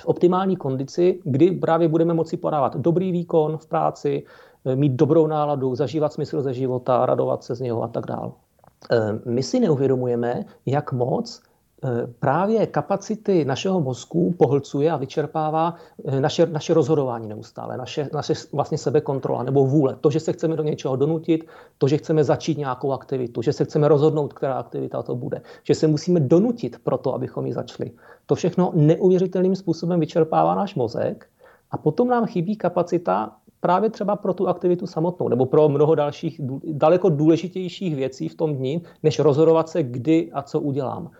V 0.00 0.06
optimální 0.06 0.56
kondici, 0.56 1.20
kdy 1.24 1.50
právě 1.50 1.88
budeme 1.88 2.14
moci 2.14 2.36
podávat 2.36 2.76
dobrý 2.76 3.12
výkon 3.12 3.56
v 3.58 3.66
práci, 3.66 4.24
eh, 4.64 4.76
mít 4.76 4.92
dobrou 4.92 5.26
náladu, 5.26 5.74
zažívat 5.74 6.12
smysl 6.12 6.42
ze 6.42 6.54
života, 6.54 7.06
radovat 7.06 7.44
se 7.44 7.54
z 7.54 7.60
něho 7.60 7.82
a 7.82 7.88
tak 7.88 8.06
dále. 8.06 8.32
Eh, 8.90 9.18
my 9.24 9.42
si 9.42 9.60
neuvědomujeme, 9.60 10.44
jak 10.66 10.92
moc 10.92 11.42
právě 12.20 12.66
kapacity 12.66 13.44
našeho 13.44 13.80
mozku 13.80 14.34
pohlcuje 14.38 14.90
a 14.90 14.96
vyčerpává 14.96 15.74
eh, 16.04 16.20
naše, 16.20 16.46
naše 16.46 16.74
rozhodování 16.74 17.28
neustále, 17.28 17.76
naše, 17.76 18.08
naše 18.12 18.34
vlastně 18.52 18.78
sebekontrola 18.78 19.42
nebo 19.42 19.66
vůle. 19.66 19.96
To, 20.00 20.10
že 20.10 20.20
se 20.20 20.32
chceme 20.32 20.56
do 20.56 20.62
něčeho 20.62 20.96
donutit, 20.96 21.44
to, 21.78 21.88
že 21.88 21.98
chceme 21.98 22.24
začít 22.24 22.58
nějakou 22.58 22.92
aktivitu, 22.92 23.42
že 23.42 23.52
se 23.52 23.64
chceme 23.64 23.88
rozhodnout, 23.88 24.32
která 24.32 24.54
aktivita 24.54 25.02
to 25.02 25.14
bude, 25.14 25.42
že 25.62 25.74
se 25.74 25.86
musíme 25.86 26.20
donutit 26.20 26.76
pro 26.84 26.98
to, 26.98 27.14
abychom 27.14 27.46
ji 27.46 27.52
začali. 27.52 27.90
To 28.26 28.34
všechno 28.34 28.72
neuvěřitelným 28.74 29.56
způsobem 29.56 30.00
vyčerpává 30.00 30.54
náš 30.54 30.74
mozek 30.74 31.26
a 31.70 31.78
potom 31.78 32.08
nám 32.08 32.26
chybí 32.26 32.56
kapacita 32.56 33.36
právě 33.60 33.90
třeba 33.90 34.16
pro 34.16 34.34
tu 34.34 34.48
aktivitu 34.48 34.86
samotnou 34.86 35.28
nebo 35.28 35.46
pro 35.46 35.68
mnoho 35.68 35.94
dalších 35.94 36.40
daleko 36.64 37.08
důležitějších 37.08 37.96
věcí 37.96 38.28
v 38.28 38.34
tom 38.34 38.54
dní, 38.54 38.82
než 39.02 39.18
rozhodovat 39.18 39.68
se, 39.68 39.82
kdy 39.82 40.30
a 40.32 40.42
co 40.42 40.60
udělám. 40.60 41.10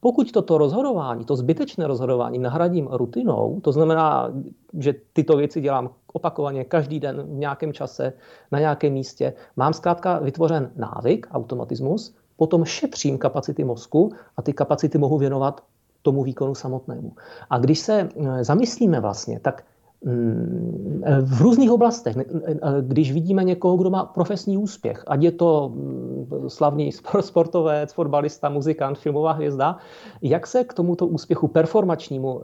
Pokud 0.00 0.32
toto 0.32 0.58
rozhodování, 0.58 1.24
to 1.24 1.36
zbytečné 1.36 1.86
rozhodování 1.86 2.38
nahradím 2.38 2.86
rutinou, 2.86 3.60
to 3.60 3.72
znamená, 3.72 4.30
že 4.78 4.94
tyto 5.12 5.36
věci 5.36 5.60
dělám 5.60 5.90
opakovaně 6.12 6.64
každý 6.64 7.00
den 7.00 7.22
v 7.22 7.38
nějakém 7.38 7.72
čase, 7.72 8.12
na 8.52 8.58
nějakém 8.58 8.92
místě, 8.92 9.32
mám 9.56 9.72
zkrátka 9.72 10.18
vytvořen 10.18 10.70
návyk, 10.76 11.26
automatismus, 11.30 12.14
potom 12.36 12.64
šetřím 12.64 13.18
kapacity 13.18 13.64
mozku 13.64 14.12
a 14.36 14.42
ty 14.42 14.52
kapacity 14.52 14.98
mohu 14.98 15.18
věnovat 15.18 15.64
tomu 16.02 16.22
výkonu 16.22 16.54
samotnému. 16.54 17.12
A 17.50 17.58
když 17.58 17.78
se 17.78 18.08
eh, 18.08 18.44
zamyslíme 18.44 19.00
vlastně, 19.00 19.40
tak 19.40 19.64
v 21.22 21.40
různých 21.40 21.70
oblastech, 21.70 22.16
když 22.80 23.12
vidíme 23.12 23.44
někoho, 23.44 23.76
kdo 23.76 23.90
má 23.90 24.04
profesní 24.04 24.58
úspěch, 24.58 25.04
ať 25.06 25.22
je 25.22 25.32
to 25.32 25.72
mm, 25.74 26.48
slavný 26.48 26.92
sportovec, 27.20 27.92
fotbalista, 27.92 28.48
muzikant, 28.48 28.98
filmová 28.98 29.32
hvězda, 29.32 29.76
jak 30.22 30.46
se 30.46 30.64
k 30.64 30.74
tomuto 30.74 31.06
úspěchu 31.06 31.48
performačnímu 31.48 32.42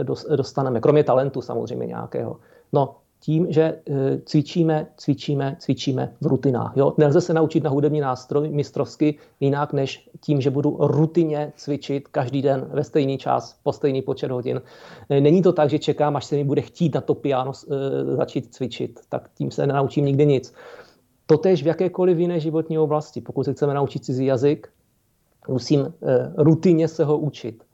eh, 0.00 0.36
dostaneme, 0.36 0.80
kromě 0.80 1.04
talentu 1.04 1.40
samozřejmě 1.40 1.86
nějakého? 1.86 2.36
No, 2.72 2.94
tím, 3.20 3.46
že 3.52 3.62
eh, 3.62 4.18
cvičíme, 4.24 4.86
cvičíme, 4.96 5.56
cvičíme 5.58 6.12
v 6.20 6.26
rutinách. 6.26 6.72
Jo? 6.76 6.94
Nelze 6.98 7.20
se 7.20 7.34
naučit 7.34 7.64
na 7.64 7.70
hudební 7.70 8.00
nástroj 8.00 8.48
mistrovsky 8.48 9.18
jinak, 9.40 9.72
než 9.72 10.10
tím, 10.20 10.40
že 10.40 10.50
budu 10.50 10.76
rutině 10.80 11.52
cvičit 11.56 12.08
každý 12.08 12.42
den 12.42 12.66
ve 12.72 12.84
stejný 12.84 13.18
čas, 13.18 13.58
po 13.62 13.72
stejný 13.72 14.02
počet 14.02 14.30
hodin. 14.30 14.62
Eh, 15.08 15.20
není 15.20 15.42
to 15.42 15.52
tak, 15.52 15.70
že 15.70 15.78
čekám, 15.78 16.16
až 16.16 16.24
se 16.24 16.36
mi 16.36 16.44
bude 16.44 16.62
chtít 16.62 16.94
na 16.94 17.00
to 17.00 17.14
piano 17.14 17.52
eh, 17.52 18.16
začít 18.16 18.54
cvičit. 18.54 19.00
Tak 19.08 19.30
tím 19.34 19.50
se 19.50 19.66
nenaučím 19.66 20.04
nikdy 20.04 20.26
nic. 20.26 20.54
Totež 21.26 21.62
v 21.62 21.66
jakékoliv 21.66 22.18
jiné 22.18 22.40
životní 22.40 22.78
oblasti. 22.78 23.20
Pokud 23.20 23.44
se 23.44 23.52
chceme 23.52 23.74
naučit 23.74 24.04
cizí 24.04 24.26
jazyk, 24.26 24.68
musím 25.48 25.94
rutině 26.36 26.88
se 26.88 27.04
ho 27.04 27.18
učit. 27.18 27.65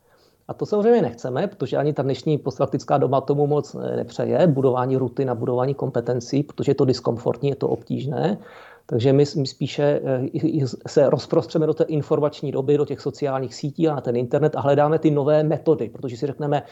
A 0.52 0.54
to 0.54 0.66
samozřejmě 0.66 1.02
nechceme, 1.02 1.46
protože 1.46 1.76
ani 1.76 1.92
ta 1.92 2.02
dnešní 2.02 2.38
postfaktická 2.38 2.98
doba 2.98 3.20
tomu 3.20 3.46
moc 3.46 3.76
nepřeje, 3.96 4.46
budování 4.46 4.96
rutin 4.96 5.30
a 5.30 5.34
budování 5.34 5.74
kompetencí, 5.74 6.42
protože 6.42 6.70
je 6.70 6.74
to 6.74 6.84
diskomfortní, 6.84 7.48
je 7.48 7.56
to 7.56 7.68
obtížné. 7.68 8.38
Takže 8.86 9.12
my, 9.12 9.24
my 9.36 9.46
spíše 9.46 10.00
eh, 10.04 10.66
se 10.86 11.10
rozprostřeme 11.10 11.66
do 11.66 11.74
té 11.74 11.84
informační 11.84 12.52
doby, 12.52 12.76
do 12.76 12.84
těch 12.84 13.00
sociálních 13.00 13.54
sítí 13.54 13.88
a 13.88 13.94
na 13.94 14.00
ten 14.00 14.16
internet 14.16 14.56
a 14.56 14.60
hledáme 14.60 14.98
ty 14.98 15.10
nové 15.10 15.42
metody, 15.42 15.88
protože 15.88 16.16
si 16.16 16.26
řekneme, 16.26 16.62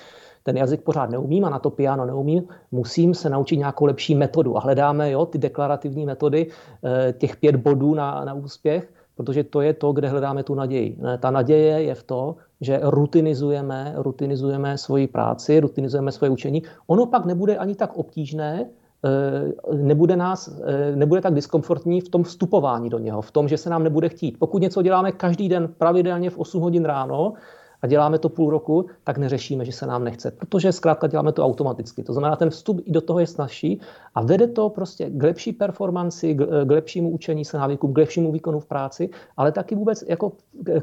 ten 0.42 0.56
jazyk 0.56 0.82
pořád 0.82 1.10
neumím 1.10 1.44
a 1.44 1.50
na 1.50 1.58
to 1.58 1.70
piano 1.70 2.04
neumím, 2.04 2.44
musím 2.70 3.14
se 3.14 3.30
naučit 3.30 3.56
nějakou 3.56 3.84
lepší 3.84 4.14
metodu. 4.14 4.56
A 4.56 4.60
hledáme 4.60 5.10
jo, 5.10 5.26
ty 5.26 5.38
deklarativní 5.38 6.06
metody, 6.06 6.46
eh, 6.84 7.12
těch 7.12 7.36
pět 7.36 7.56
bodů 7.56 7.94
na, 7.94 8.24
na 8.24 8.34
úspěch, 8.34 8.92
protože 9.16 9.44
to 9.44 9.60
je 9.60 9.72
to, 9.72 9.92
kde 9.92 10.08
hledáme 10.08 10.42
tu 10.42 10.54
naději. 10.54 10.98
Ta 11.18 11.30
naděje 11.30 11.82
je 11.82 11.94
v 11.94 12.02
to, 12.02 12.36
že 12.60 12.80
rutinizujeme, 12.82 13.94
rutinizujeme 13.96 14.78
svoji 14.78 15.06
práci, 15.06 15.60
rutinizujeme 15.60 16.12
svoje 16.12 16.30
učení. 16.30 16.62
Ono 16.86 17.06
pak 17.06 17.24
nebude 17.24 17.56
ani 17.56 17.74
tak 17.74 17.96
obtížné, 17.96 18.68
eh, 19.04 19.74
nebude, 19.74 20.16
nás, 20.16 20.60
eh, 20.64 20.96
nebude 20.96 21.20
tak 21.20 21.34
diskomfortní 21.34 22.00
v 22.00 22.08
tom 22.08 22.22
vstupování 22.22 22.90
do 22.90 22.98
něho, 22.98 23.22
v 23.22 23.30
tom, 23.30 23.48
že 23.48 23.56
se 23.56 23.70
nám 23.70 23.82
nebude 23.82 24.08
chtít. 24.08 24.38
Pokud 24.38 24.62
něco 24.62 24.82
děláme 24.82 25.12
každý 25.12 25.48
den 25.48 25.68
pravidelně 25.78 26.30
v 26.30 26.38
8 26.38 26.62
hodin 26.62 26.84
ráno, 26.84 27.32
a 27.82 27.86
děláme 27.86 28.18
to 28.18 28.28
půl 28.28 28.50
roku, 28.50 28.86
tak 29.04 29.18
neřešíme, 29.18 29.64
že 29.64 29.72
se 29.72 29.86
nám 29.86 30.04
nechce, 30.04 30.30
protože 30.30 30.72
zkrátka 30.72 31.06
děláme 31.06 31.32
to 31.32 31.44
automaticky. 31.44 32.02
To 32.02 32.12
znamená, 32.12 32.36
ten 32.36 32.50
vstup 32.50 32.80
i 32.84 32.90
do 32.92 33.00
toho 33.00 33.18
je 33.18 33.26
snažší 33.26 33.80
a 34.14 34.22
vede 34.22 34.46
to 34.46 34.68
prostě 34.68 35.10
k 35.10 35.22
lepší 35.22 35.52
performanci, 35.52 36.34
k 36.64 36.70
lepšímu 36.70 37.10
učení 37.10 37.44
se 37.44 37.58
návykům, 37.58 37.94
k 37.94 37.98
lepšímu 37.98 38.32
výkonu 38.32 38.60
v 38.60 38.66
práci, 38.66 39.10
ale 39.36 39.52
taky 39.52 39.74
vůbec 39.74 40.04
jako 40.08 40.32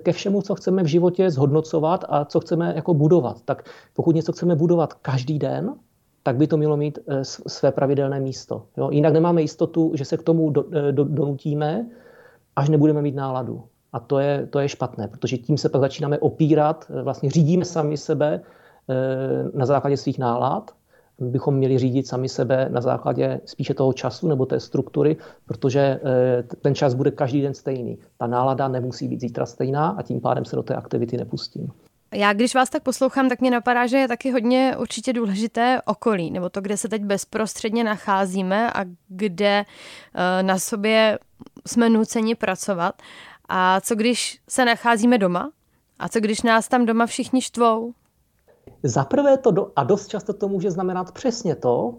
ke 0.04 0.12
všemu, 0.12 0.42
co 0.42 0.56
chceme 0.56 0.84
v 0.84 0.88
životě 0.88 1.32
zhodnocovat 1.32 2.06
a 2.10 2.26
co 2.26 2.40
chceme 2.40 2.74
jako 2.76 2.94
budovat. 2.94 3.42
Tak 3.42 3.64
pokud 3.94 4.16
něco 4.16 4.32
chceme 4.32 4.56
budovat 4.56 4.94
každý 4.94 5.40
den, 5.40 5.76
tak 6.24 6.36
by 6.36 6.48
to 6.48 6.58
mělo 6.58 6.78
mít 6.78 7.00
eh, 7.08 7.24
své 7.24 7.72
pravidelné 7.72 8.20
místo. 8.20 8.66
Jo? 8.78 8.90
Jinak 8.92 9.14
nemáme 9.14 9.42
jistotu, 9.42 9.92
že 9.96 10.06
se 10.06 10.18
k 10.18 10.24
tomu 10.24 10.50
do, 10.50 10.66
eh, 10.72 10.92
do, 10.92 11.04
donutíme, 11.04 11.88
až 12.56 12.70
nebudeme 12.70 13.02
mít 13.02 13.16
náladu. 13.16 13.64
A 13.94 14.00
to 14.00 14.20
je, 14.20 14.48
to 14.48 14.60
je 14.60 14.70
špatné, 14.70 15.08
protože 15.08 15.38
tím 15.38 15.58
se 15.58 15.70
pak 15.70 15.82
začínáme 15.82 16.20
opírat, 16.20 16.86
eh, 16.90 17.02
vlastně 17.02 17.32
řídíme 17.32 17.66
sami 17.66 17.98
sebe 17.98 18.42
eh, 18.90 18.94
na 19.54 19.66
základě 19.66 19.98
svých 19.98 20.20
nálad, 20.20 20.72
bychom 21.20 21.56
měli 21.56 21.78
řídit 21.78 22.08
sami 22.08 22.30
sebe 22.30 22.70
na 22.72 22.82
základě 22.82 23.42
spíše 23.46 23.74
toho 23.74 23.94
času 23.94 24.28
nebo 24.28 24.46
té 24.46 24.60
struktury, 24.60 25.18
protože 25.46 25.80
eh, 25.80 26.44
ten 26.62 26.76
čas 26.76 26.94
bude 26.94 27.12
každý 27.12 27.42
den 27.42 27.54
stejný. 27.54 27.98
Ta 28.18 28.28
nálada 28.28 28.68
nemusí 28.68 29.08
být 29.08 29.22
zítra 29.22 29.46
stejná 29.46 29.88
a 29.90 30.02
tím 30.02 30.22
pádem 30.22 30.46
se 30.46 30.56
do 30.56 30.64
té 30.64 30.76
aktivity 30.76 31.18
nepustím. 31.18 31.72
Já 32.14 32.34
když 32.34 32.56
vás 32.56 32.70
tak 32.70 32.84
poslouchám, 32.84 33.30
tak 33.30 33.42
mě 33.42 33.52
napadá, 33.52 33.88
že 33.88 33.98
je 33.98 34.08
taky 34.08 34.32
hodně 34.32 34.76
určitě 34.80 35.14
důležité 35.14 35.82
okolí, 35.86 36.32
nebo 36.32 36.50
to, 36.50 36.62
kde 36.62 36.78
se 36.78 36.90
teď 36.90 37.04
bezprostředně 37.04 37.84
nacházíme 37.84 38.74
a 38.74 38.86
kde 39.08 39.66
na 40.42 40.60
sobě 40.60 41.20
jsme 41.66 41.90
nuceni 41.90 42.36
pracovat. 42.36 43.02
A 43.50 43.82
co 43.82 43.96
když 43.96 44.42
se 44.50 44.66
nacházíme 44.66 45.18
doma? 45.18 45.52
A 46.00 46.10
co 46.10 46.20
když 46.20 46.42
nás 46.42 46.68
tam 46.68 46.86
doma 46.86 47.06
všichni 47.06 47.42
štvou? 47.42 47.94
Za 48.84 49.06
prvé 49.06 49.38
to, 49.38 49.52
do, 49.52 49.72
a 49.76 49.84
dost 49.84 50.08
často 50.08 50.34
to 50.34 50.48
může 50.48 50.72
znamenat 50.72 51.12
přesně 51.12 51.56
to, 51.56 51.98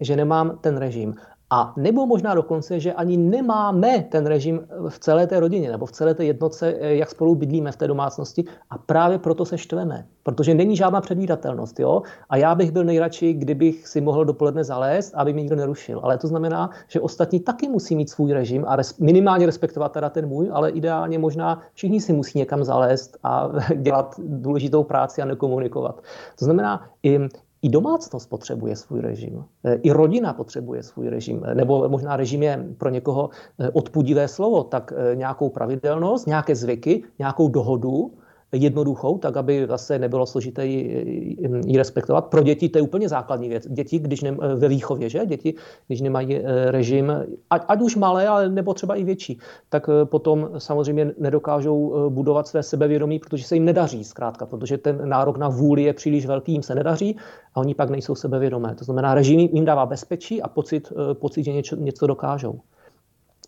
že 0.00 0.16
nemám 0.16 0.58
ten 0.58 0.76
režim. 0.76 1.14
A 1.52 1.72
nebo 1.76 2.06
možná 2.06 2.34
dokonce, 2.34 2.80
že 2.80 2.92
ani 2.92 3.16
nemáme 3.16 4.02
ten 4.02 4.26
režim 4.26 4.60
v 4.88 4.98
celé 4.98 5.26
té 5.26 5.40
rodině 5.40 5.70
nebo 5.70 5.86
v 5.86 5.92
celé 5.92 6.14
té 6.14 6.24
jednotce, 6.24 6.74
eh, 6.80 6.94
jak 6.94 7.10
spolu 7.10 7.34
bydlíme 7.34 7.72
v 7.72 7.76
té 7.76 7.88
domácnosti 7.88 8.44
a 8.70 8.78
právě 8.78 9.18
proto 9.18 9.44
se 9.44 9.58
štveme, 9.58 10.06
protože 10.22 10.54
není 10.54 10.76
žádná 10.76 11.00
předvídatelnost. 11.00 11.80
Jo? 11.80 12.02
A 12.28 12.36
já 12.36 12.54
bych 12.54 12.70
byl 12.70 12.84
nejradši, 12.84 13.32
kdybych 13.32 13.88
si 13.88 14.00
mohl 14.00 14.24
dopoledne 14.24 14.64
zalézt, 14.64 15.14
aby 15.14 15.32
mě 15.32 15.42
nikdo 15.42 15.56
nerušil. 15.56 16.00
Ale 16.02 16.18
to 16.18 16.28
znamená, 16.28 16.70
že 16.88 17.00
ostatní 17.00 17.40
taky 17.40 17.68
musí 17.68 17.96
mít 17.96 18.10
svůj 18.10 18.32
režim 18.32 18.64
a 18.68 18.76
res, 18.76 18.98
minimálně 18.98 19.46
respektovat 19.46 19.92
teda 19.92 20.10
ten 20.10 20.26
můj, 20.26 20.50
ale 20.52 20.70
ideálně 20.70 21.18
možná 21.18 21.60
všichni 21.74 22.00
si 22.00 22.12
musí 22.12 22.38
někam 22.38 22.64
zalézt 22.64 23.18
a 23.22 23.50
dělat 23.76 24.14
důležitou 24.18 24.82
práci 24.82 25.22
a 25.22 25.24
nekomunikovat. 25.24 26.02
To 26.38 26.44
znamená, 26.44 26.86
i 27.02 27.18
i 27.62 27.68
domácnost 27.68 28.28
potřebuje 28.28 28.76
svůj 28.76 29.00
režim, 29.00 29.44
e, 29.64 29.74
i 29.74 29.90
rodina 29.90 30.32
potřebuje 30.32 30.82
svůj 30.82 31.08
režim, 31.08 31.42
e, 31.44 31.54
nebo 31.54 31.88
možná 31.88 32.16
režim 32.16 32.42
je 32.42 32.66
pro 32.78 32.88
někoho 32.88 33.30
e, 33.58 33.70
odpudivé 33.70 34.28
slovo, 34.28 34.64
tak 34.64 34.92
nějakou 35.14 35.48
pravidelnost, 35.48 36.26
nějaké 36.26 36.56
zvyky, 36.56 37.02
nějakou 37.18 37.48
dohodu, 37.48 38.12
jednoduchou, 38.52 39.18
tak 39.18 39.36
aby 39.36 39.66
zase 39.68 39.98
nebylo 39.98 40.26
složité 40.26 40.66
ji, 40.66 41.76
respektovat. 41.76 42.26
Pro 42.26 42.42
děti 42.42 42.68
to 42.68 42.78
je 42.78 42.82
úplně 42.82 43.08
základní 43.08 43.48
věc. 43.48 43.66
Děti, 43.68 43.98
když 43.98 44.22
ne, 44.22 44.32
ve 44.56 44.68
výchově, 44.68 45.08
že? 45.08 45.26
Děti, 45.26 45.54
když 45.86 46.00
nemají 46.00 46.36
eh, 46.36 46.70
režim, 46.70 47.12
ať, 47.50 47.62
ať 47.68 47.80
už 47.80 47.96
malé, 47.96 48.28
ale 48.28 48.48
nebo 48.48 48.74
třeba 48.74 48.94
i 48.94 49.04
větší, 49.04 49.38
tak 49.68 49.88
eh, 49.88 50.04
potom 50.04 50.50
samozřejmě 50.58 51.12
nedokážou 51.18 51.94
eh, 51.94 52.10
budovat 52.10 52.48
své 52.48 52.62
sebevědomí, 52.62 53.18
protože 53.18 53.44
se 53.44 53.54
jim 53.54 53.64
nedaří 53.64 54.04
zkrátka, 54.04 54.46
protože 54.46 54.78
ten 54.78 55.08
nárok 55.08 55.38
na 55.38 55.48
vůli 55.48 55.82
je 55.82 55.92
příliš 55.92 56.26
velký, 56.26 56.52
jim 56.52 56.62
se 56.62 56.74
nedaří 56.74 57.16
a 57.54 57.60
oni 57.60 57.74
pak 57.74 57.90
nejsou 57.90 58.14
sebevědomé. 58.14 58.74
To 58.74 58.84
znamená, 58.84 59.14
režim 59.14 59.40
jim 59.40 59.64
dává 59.64 59.86
bezpečí 59.86 60.42
a 60.42 60.48
pocit, 60.48 60.92
pocit 61.12 61.44
že 61.44 61.52
něco, 61.52 61.76
něco 61.76 62.06
dokážou. 62.06 62.60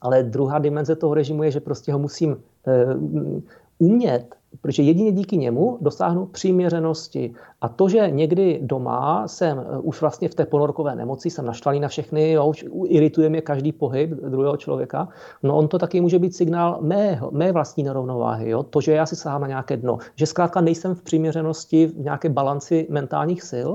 Ale 0.01 0.23
druhá 0.23 0.59
dimenze 0.59 0.97
toho 0.97 1.15
režimu 1.15 1.43
je, 1.43 1.51
že 1.51 1.61
prostě 1.61 1.93
ho 1.93 1.99
musím 1.99 2.37
umět 3.79 4.35
protože 4.61 4.83
jedině 4.83 5.13
díky 5.13 5.37
němu 5.37 5.79
dosáhnu 5.81 6.27
přiměřenosti. 6.27 7.35
A 7.61 7.69
to, 7.69 7.89
že 7.89 8.11
někdy 8.11 8.61
doma 8.63 9.29
jsem 9.29 9.59
eh, 9.59 9.79
už 9.79 10.01
vlastně 10.01 10.29
v 10.29 10.35
té 10.35 10.47
ponorkové 10.47 10.95
nemoci, 10.97 11.31
jsem 11.31 11.47
naštvaný 11.47 11.81
na 11.81 11.89
všechny, 11.89 12.33
jo, 12.33 12.47
už 12.47 12.65
irituje 12.87 13.29
mě 13.29 13.41
každý 13.41 13.73
pohyb 13.73 14.11
druhého 14.11 14.57
člověka, 14.57 15.09
no 15.43 15.57
on 15.57 15.69
to 15.69 15.79
taky 15.79 16.01
může 16.01 16.19
být 16.19 16.37
signál 16.37 16.79
mého, 16.81 17.31
mé 17.31 17.53
vlastní 17.53 17.85
nerovnováhy. 17.85 18.51
Jo? 18.51 18.63
To, 18.63 18.81
že 18.81 18.93
já 18.93 19.07
si 19.07 19.17
sahám 19.17 19.41
na 19.41 19.47
nějaké 19.47 19.77
dno, 19.77 19.99
že 20.17 20.27
zkrátka 20.27 20.61
nejsem 20.61 20.95
v 20.95 21.03
přiměřenosti, 21.03 21.87
v 21.87 21.99
nějaké 21.99 22.29
balanci 22.29 22.87
mentálních 22.91 23.43
sil, 23.53 23.71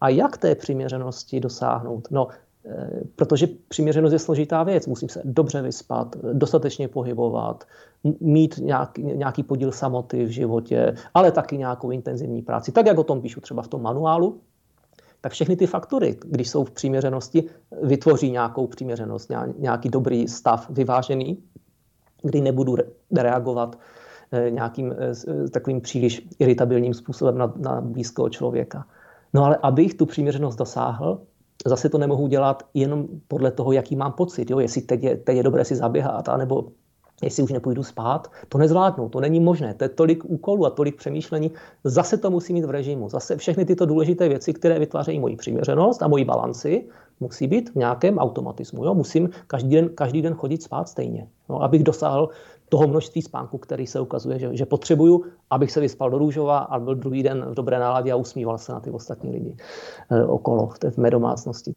a 0.00 0.08
jak 0.08 0.38
té 0.38 0.54
přiměřenosti 0.54 1.40
dosáhnout? 1.40 2.08
No, 2.10 2.28
protože 3.16 3.48
přiměřenost 3.68 4.12
je 4.12 4.18
složitá 4.18 4.62
věc. 4.62 4.86
Musím 4.86 5.08
se 5.08 5.22
dobře 5.24 5.62
vyspat, 5.62 6.16
dostatečně 6.32 6.88
pohybovat, 6.88 7.64
mít 8.20 8.58
nějaký, 8.58 9.02
nějaký 9.02 9.42
podíl 9.42 9.72
samoty 9.72 10.24
v 10.24 10.30
životě, 10.30 10.94
ale 11.14 11.32
taky 11.32 11.58
nějakou 11.58 11.90
intenzivní 11.90 12.42
práci. 12.42 12.72
Tak, 12.72 12.86
jak 12.86 12.98
o 12.98 13.04
tom 13.04 13.20
píšu 13.20 13.40
třeba 13.40 13.62
v 13.62 13.68
tom 13.68 13.82
manuálu, 13.82 14.40
tak 15.20 15.32
všechny 15.32 15.56
ty 15.56 15.66
faktory, 15.66 16.16
když 16.24 16.50
jsou 16.50 16.64
v 16.64 16.70
přiměřenosti, 16.70 17.44
vytvoří 17.82 18.30
nějakou 18.30 18.66
přiměřenost, 18.66 19.32
nějaký 19.58 19.88
dobrý 19.88 20.28
stav, 20.28 20.70
vyvážený, 20.70 21.38
kdy 22.22 22.40
nebudu 22.40 22.76
reagovat 23.16 23.78
eh, 24.32 24.50
nějakým 24.50 24.92
eh, 24.92 25.48
takovým 25.48 25.80
příliš 25.80 26.28
iritabilním 26.38 26.94
způsobem 26.94 27.38
na, 27.38 27.52
na 27.56 27.80
blízkého 27.80 28.28
člověka. 28.28 28.86
No 29.34 29.44
ale 29.44 29.56
abych 29.62 29.94
tu 29.94 30.06
přiměřenost 30.06 30.58
dosáhl, 30.58 31.20
zase 31.66 31.88
to 31.88 31.98
nemohu 31.98 32.26
dělat 32.26 32.62
jenom 32.74 33.06
podle 33.28 33.50
toho, 33.50 33.72
jaký 33.72 33.96
mám 33.96 34.12
pocit. 34.12 34.50
Jo? 34.50 34.58
Jestli 34.58 34.82
teď 34.82 35.02
je, 35.02 35.16
teď 35.16 35.36
je 35.36 35.42
dobré 35.42 35.64
si 35.64 35.76
zaběhat, 35.76 36.28
anebo 36.28 36.64
jestli 37.22 37.42
už 37.42 37.52
nepůjdu 37.52 37.82
spát, 37.82 38.30
to 38.48 38.58
nezvládnu, 38.58 39.08
to 39.08 39.20
není 39.20 39.40
možné, 39.40 39.74
to 39.74 39.84
je 39.84 39.88
tolik 39.88 40.24
úkolů 40.24 40.66
a 40.66 40.70
tolik 40.70 40.96
přemýšlení, 40.96 41.50
zase 41.84 42.16
to 42.16 42.30
musí 42.30 42.52
mít 42.52 42.64
v 42.64 42.70
režimu, 42.70 43.08
zase 43.08 43.36
všechny 43.36 43.64
tyto 43.64 43.86
důležité 43.86 44.28
věci, 44.28 44.52
které 44.52 44.78
vytvářejí 44.78 45.18
moji 45.18 45.36
přiměřenost 45.36 46.02
a 46.02 46.08
moji 46.08 46.24
balanci, 46.24 46.88
musí 47.20 47.46
být 47.46 47.70
v 47.70 47.74
nějakém 47.74 48.18
automatismu. 48.18 48.84
Jo? 48.84 48.94
Musím 48.94 49.30
každý 49.46 49.70
den, 49.70 49.88
každý 49.94 50.22
den 50.22 50.34
chodit 50.34 50.62
spát 50.62 50.88
stejně, 50.88 51.28
no, 51.48 51.62
abych 51.62 51.82
dosáhl 51.82 52.28
toho 52.68 52.88
množství 52.88 53.22
spánku, 53.22 53.58
který 53.58 53.86
se 53.86 54.00
ukazuje, 54.00 54.38
že, 54.38 54.56
že 54.56 54.66
potřebuju, 54.66 55.24
abych 55.50 55.72
se 55.72 55.80
vyspal 55.80 56.10
do 56.10 56.18
růžova 56.18 56.58
a 56.58 56.78
byl 56.78 56.94
druhý 56.94 57.22
den 57.22 57.44
v 57.44 57.54
dobré 57.54 57.78
náladě 57.78 58.12
a 58.12 58.16
usmíval 58.16 58.58
se 58.58 58.72
na 58.72 58.80
ty 58.80 58.90
ostatní 58.90 59.32
lidi 59.32 59.56
e, 60.10 60.24
okolo 60.24 60.70
v, 60.90 60.98
mé 60.98 61.10
domácnosti. 61.10 61.72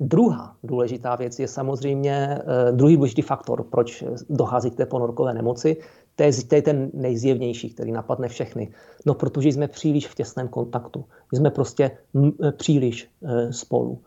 Druhá 0.00 0.56
důležitá 0.64 1.16
věc 1.16 1.38
je 1.38 1.48
samozřejmě 1.48 2.38
e, 2.68 2.72
druhý 2.72 2.96
důležitý 2.96 3.22
faktor, 3.22 3.62
proč 3.62 4.04
dochází 4.30 4.70
k 4.70 4.76
té 4.76 4.86
ponorkové 4.86 5.34
nemoci. 5.34 5.76
To 6.16 6.22
je, 6.22 6.32
to 6.48 6.54
je 6.54 6.62
ten 6.62 6.90
nejzjevnější, 6.94 7.70
který 7.70 7.92
napadne 7.92 8.28
všechny. 8.28 8.72
No, 9.06 9.14
protože 9.14 9.48
jsme 9.48 9.68
příliš 9.68 10.08
v 10.08 10.14
těsném 10.14 10.48
kontaktu. 10.48 11.04
Jsme 11.32 11.50
prostě 11.50 11.90
m, 12.14 12.32
příliš 12.56 13.10
spolu. 13.50 13.98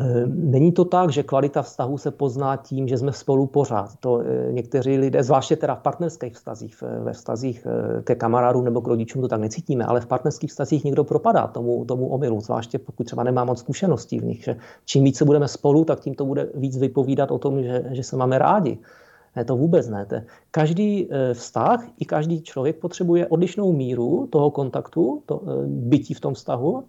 Eh, 0.00 0.26
není 0.26 0.72
to 0.72 0.84
tak, 0.84 1.10
že 1.10 1.22
kvalita 1.22 1.62
vztahu 1.62 1.98
se 1.98 2.10
pozná 2.10 2.56
tím, 2.56 2.88
že 2.88 2.98
jsme 2.98 3.12
spolu 3.12 3.46
pořád. 3.46 3.96
To 4.00 4.20
eh, 4.20 4.52
někteří 4.52 4.98
lidé, 4.98 5.22
zvláště 5.22 5.56
teda 5.56 5.74
v 5.74 5.80
partnerských 5.80 6.34
vztazích, 6.34 6.82
ve 6.82 7.12
vztazích 7.12 7.66
eh, 7.66 8.02
ke 8.02 8.14
kamarádům 8.14 8.64
nebo 8.64 8.80
k 8.80 8.86
rodičům 8.86 9.22
to 9.22 9.28
tak 9.28 9.40
necítíme, 9.40 9.84
ale 9.84 10.00
v 10.00 10.06
partnerských 10.06 10.50
vztazích 10.50 10.84
někdo 10.84 11.04
propadá 11.04 11.46
tomu, 11.46 11.84
tomu 11.84 12.08
omylu, 12.08 12.40
zvláště 12.40 12.78
pokud 12.78 13.04
třeba 13.04 13.22
nemá 13.22 13.44
moc 13.44 13.58
zkušeností 13.58 14.20
v 14.20 14.24
nich. 14.24 14.44
Že 14.44 14.56
čím 14.84 15.04
více 15.04 15.24
budeme 15.24 15.48
spolu, 15.48 15.84
tak 15.84 16.00
tím 16.00 16.14
to 16.14 16.24
bude 16.24 16.48
víc 16.54 16.76
vypovídat 16.78 17.30
o 17.30 17.38
tom, 17.38 17.62
že, 17.62 17.84
že 17.90 18.02
se 18.02 18.16
máme 18.16 18.38
rádi. 18.38 18.78
Ne, 19.36 19.44
to 19.44 19.56
vůbec 19.56 19.88
ne. 19.88 20.06
Každý 20.50 21.08
vztah 21.32 21.84
i 21.98 22.04
každý 22.04 22.42
člověk 22.42 22.76
potřebuje 22.76 23.26
odlišnou 23.26 23.72
míru 23.72 24.28
toho 24.30 24.50
kontaktu, 24.50 25.22
to 25.26 25.42
bytí 25.66 26.14
v 26.14 26.20
tom 26.20 26.34
vztahu, 26.34 26.84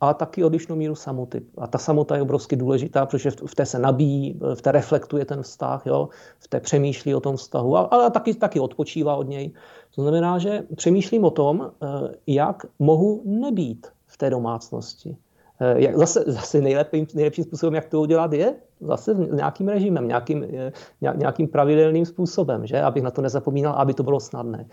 ale 0.00 0.14
taky 0.14 0.44
odlišnou 0.44 0.76
míru 0.76 0.94
samoty. 0.94 1.42
A 1.58 1.66
ta 1.66 1.78
samota 1.78 2.16
je 2.16 2.22
obrovsky 2.22 2.56
důležitá, 2.56 3.06
protože 3.06 3.30
v 3.30 3.54
té 3.54 3.66
se 3.66 3.78
nabíjí, 3.78 4.40
v 4.54 4.62
té 4.62 4.72
reflektuje 4.72 5.24
ten 5.24 5.42
vztah, 5.42 5.86
jo? 5.86 6.08
v 6.38 6.48
té 6.48 6.60
přemýšlí 6.60 7.14
o 7.14 7.20
tom 7.20 7.36
vztahu, 7.36 7.76
ale 7.76 8.10
taky, 8.10 8.34
taky 8.34 8.60
odpočívá 8.60 9.16
od 9.16 9.28
něj. 9.28 9.50
To 9.94 10.02
znamená, 10.02 10.38
že 10.38 10.62
přemýšlím 10.76 11.24
o 11.24 11.30
tom, 11.30 11.70
eh, 11.82 11.86
jak 12.26 12.66
mohu 12.78 13.22
nebýt 13.24 13.86
v 14.06 14.16
té 14.16 14.30
domácnosti. 14.30 15.16
Eh, 15.60 15.80
jak 15.80 15.96
zase, 15.96 16.24
zase 16.26 16.60
nejlepším, 16.60 17.06
nejlepším 17.14 17.44
způsobem, 17.44 17.74
jak 17.74 17.88
to 17.88 18.00
udělat, 18.00 18.32
je 18.32 18.54
zase 18.80 19.14
nějakým 19.14 19.68
režimem, 19.68 20.08
nějakým, 20.08 20.44
eh, 20.44 20.72
nějakým 21.00 21.48
pravidelným 21.48 22.06
způsobem, 22.06 22.66
že? 22.66 22.82
abych 22.82 23.02
na 23.02 23.10
to 23.10 23.22
nezapomínal, 23.22 23.74
aby 23.74 23.94
to 23.94 24.02
bylo 24.02 24.20
snadné. 24.20 24.66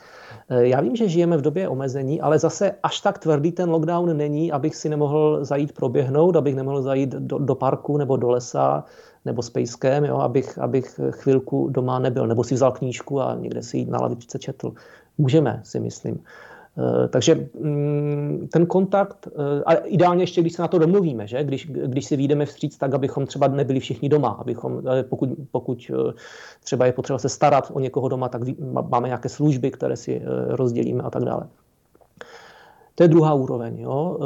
Eh, 0.50 0.68
já 0.68 0.82
vím, 0.82 0.96
že 0.96 1.10
žijeme 1.10 1.38
v 1.38 1.42
době 1.42 1.70
omezení, 1.70 2.22
ale 2.22 2.40
zase 2.40 2.72
až 2.84 3.02
tak 3.02 3.20
tvrdý 3.20 3.52
ten 3.52 3.70
lockdown 3.70 4.18
není, 4.18 4.52
abych 4.52 4.76
si 4.76 4.90
nemohl 4.90 5.46
zajít 5.46 5.72
proběhnout, 5.72 6.36
abych 6.36 6.56
nemohl 6.56 6.82
zajít 6.82 7.10
do, 7.10 7.38
do 7.38 7.56
parku 7.56 7.98
nebo 7.98 8.18
do 8.18 8.30
lesa 8.30 8.84
nebo 9.26 9.42
s 9.42 9.50
pejskem, 9.50 10.06
jo? 10.06 10.18
Abych, 10.18 10.58
abych 10.58 11.00
chvilku 11.10 11.70
doma 11.70 12.00
nebyl, 12.00 12.28
nebo 12.28 12.44
si 12.44 12.56
vzal 12.56 12.72
knížku 12.72 13.22
a 13.22 13.36
někde 13.36 13.64
si 13.64 13.78
jít 13.78 13.90
na 13.90 14.00
lavičce 14.00 14.40
četl. 14.40 14.74
Můžeme, 15.18 15.62
si 15.64 15.80
myslím. 15.80 16.20
Eh, 16.78 17.08
takže 17.08 17.50
mm, 17.60 18.48
ten 18.52 18.66
kontakt, 18.66 19.28
eh, 19.28 19.64
a 19.66 19.74
ideálně 19.74 20.24
ještě, 20.24 20.42
když 20.42 20.54
se 20.54 20.62
na 20.62 20.68
to 20.68 20.80
domluvíme, 20.80 21.28
že? 21.28 21.44
Když, 21.44 21.68
když 21.68 22.06
si 22.06 22.18
vyjdeme 22.18 22.46
vstříc 22.46 22.78
tak, 22.78 22.94
abychom 22.94 23.26
třeba 23.26 23.48
nebyli 23.48 23.80
všichni 23.80 24.10
doma, 24.10 24.30
abychom, 24.30 24.82
eh, 24.88 25.04
pokud, 25.04 25.30
pokud 25.52 25.92
třeba 26.64 26.86
je 26.86 26.92
potřeba 26.92 27.20
se 27.20 27.30
starat 27.30 27.72
o 27.74 27.80
někoho 27.80 28.08
doma, 28.10 28.30
tak 28.30 28.42
máme 28.90 29.08
nějaké 29.08 29.30
služby, 29.30 29.72
které 29.72 29.98
si 29.98 30.22
rozdělíme 30.48 31.04
a 31.04 31.10
tak 31.10 31.24
dále. 31.24 31.48
To 32.96 33.04
je 33.04 33.08
druhá 33.08 33.34
úroveň. 33.34 33.80
Jo? 33.80 34.20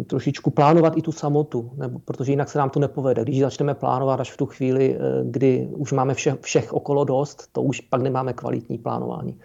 E, 0.00 0.04
trošičku 0.04 0.50
plánovat 0.50 0.96
i 0.96 1.02
tu 1.02 1.12
samotu, 1.12 1.70
nebo, 1.76 1.98
protože 1.98 2.32
jinak 2.32 2.48
se 2.48 2.58
nám 2.58 2.70
to 2.70 2.80
nepovede. 2.80 3.22
Když 3.22 3.40
začneme 3.40 3.74
plánovat 3.74 4.20
až 4.20 4.32
v 4.32 4.36
tu 4.36 4.46
chvíli, 4.46 4.94
e, 4.94 4.98
kdy 5.24 5.68
už 5.76 5.92
máme 5.92 6.14
všech, 6.14 6.34
všech 6.40 6.72
okolo 6.72 7.04
dost, 7.04 7.48
to 7.52 7.62
už 7.62 7.80
pak 7.80 8.02
nemáme 8.02 8.32
kvalitní 8.32 8.78
plánování. 8.78 9.38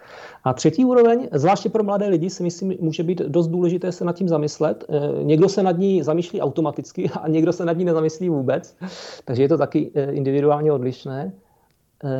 A 0.44 0.52
třetí 0.52 0.84
úroveň, 0.84 1.28
zvláště 1.32 1.68
pro 1.68 1.84
mladé 1.84 2.08
lidi, 2.08 2.30
si 2.30 2.42
myslím, 2.42 2.74
může 2.80 3.02
být 3.02 3.18
dost 3.18 3.48
důležité 3.48 3.92
se 3.92 4.04
nad 4.04 4.16
tím 4.16 4.28
zamyslet. 4.28 4.84
E, 4.88 5.24
někdo 5.24 5.48
se 5.48 5.62
nad 5.62 5.78
ní 5.78 6.02
zamýšlí 6.02 6.40
automaticky 6.40 7.10
a 7.22 7.28
někdo 7.28 7.52
se 7.52 7.64
nad 7.64 7.78
ní 7.78 7.84
nezamyslí 7.84 8.28
vůbec, 8.28 8.76
takže 9.24 9.42
je 9.42 9.48
to 9.48 9.58
taky 9.58 9.90
e, 9.94 10.12
individuálně 10.12 10.72
odlišné. 10.72 11.32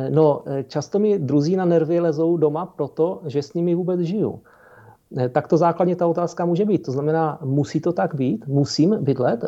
No, 0.09 0.43
často 0.67 0.99
mi 0.99 1.19
druzí 1.19 1.55
na 1.55 1.65
nervy 1.65 1.99
lezou 1.99 2.37
doma 2.37 2.65
proto, 2.65 3.21
že 3.25 3.41
s 3.43 3.53
nimi 3.53 3.75
vůbec 3.75 3.99
žiju 3.99 4.41
tak 5.31 5.47
to 5.47 5.57
základně 5.57 5.95
ta 5.95 6.07
otázka 6.07 6.45
může 6.45 6.65
být. 6.65 6.85
To 6.85 6.91
znamená, 6.91 7.39
musí 7.43 7.81
to 7.81 7.93
tak 7.93 8.15
být? 8.15 8.47
Musím 8.47 8.97
bydlet 9.03 9.43
eh, 9.43 9.47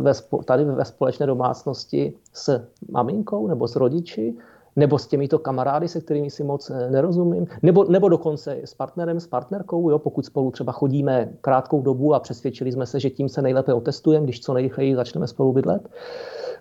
ve, 0.00 0.12
tady 0.44 0.64
ve 0.64 0.84
společné 0.84 1.26
domácnosti 1.26 2.14
s 2.32 2.66
maminkou 2.90 3.46
nebo 3.46 3.68
s 3.68 3.76
rodiči? 3.76 4.34
Nebo 4.76 4.98
s 4.98 5.06
těmito 5.06 5.38
kamarády, 5.38 5.88
se 5.88 6.00
kterými 6.00 6.30
si 6.30 6.44
moc 6.44 6.70
eh, 6.70 6.90
nerozumím? 6.90 7.46
Nebo, 7.62 7.84
nebo 7.84 8.08
dokonce 8.08 8.56
s 8.64 8.74
partnerem, 8.74 9.20
s 9.20 9.26
partnerkou, 9.26 9.90
jo? 9.90 9.98
pokud 9.98 10.26
spolu 10.26 10.50
třeba 10.50 10.72
chodíme 10.72 11.32
krátkou 11.40 11.82
dobu 11.82 12.14
a 12.14 12.20
přesvědčili 12.20 12.72
jsme 12.72 12.86
se, 12.86 13.00
že 13.00 13.10
tím 13.10 13.28
se 13.28 13.42
nejlépe 13.42 13.74
otestujeme, 13.74 14.24
když 14.24 14.40
co 14.40 14.54
nejrychleji 14.54 14.96
začneme 14.96 15.26
spolu 15.26 15.52
bydlet. 15.52 15.88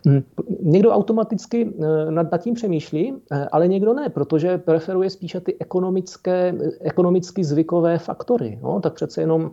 Hm, 0.08 0.24
někdo 0.62 0.92
automaticky 0.92 1.74
eh, 1.80 2.12
nad, 2.12 2.32
nad 2.32 2.38
tím 2.38 2.54
přemýšlí, 2.54 3.14
eh, 3.32 3.48
ale 3.52 3.68
někdo 3.68 3.94
ne, 3.94 4.10
protože 4.10 4.58
preferuje 4.58 5.10
spíše 5.10 5.40
ty 5.40 5.56
ekonomické, 5.60 6.56
ekonomicky 6.82 7.44
zvykové 7.44 7.98
faktory. 7.98 8.60
No, 8.64 8.80
tak 8.80 8.94
přece 8.94 9.22
jenom 9.22 9.52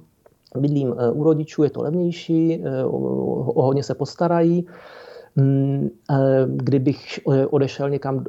bydlím 0.59 0.94
u 1.12 1.22
rodičů, 1.25 1.62
je 1.62 1.70
to 1.70 1.83
levnější, 1.83 2.64
o 3.55 3.62
hodně 3.62 3.83
se 3.83 3.94
postarají. 3.94 4.66
Hm, 5.37 5.88
kdybych 6.47 7.21
odešel 7.51 7.90
někam, 7.90 8.25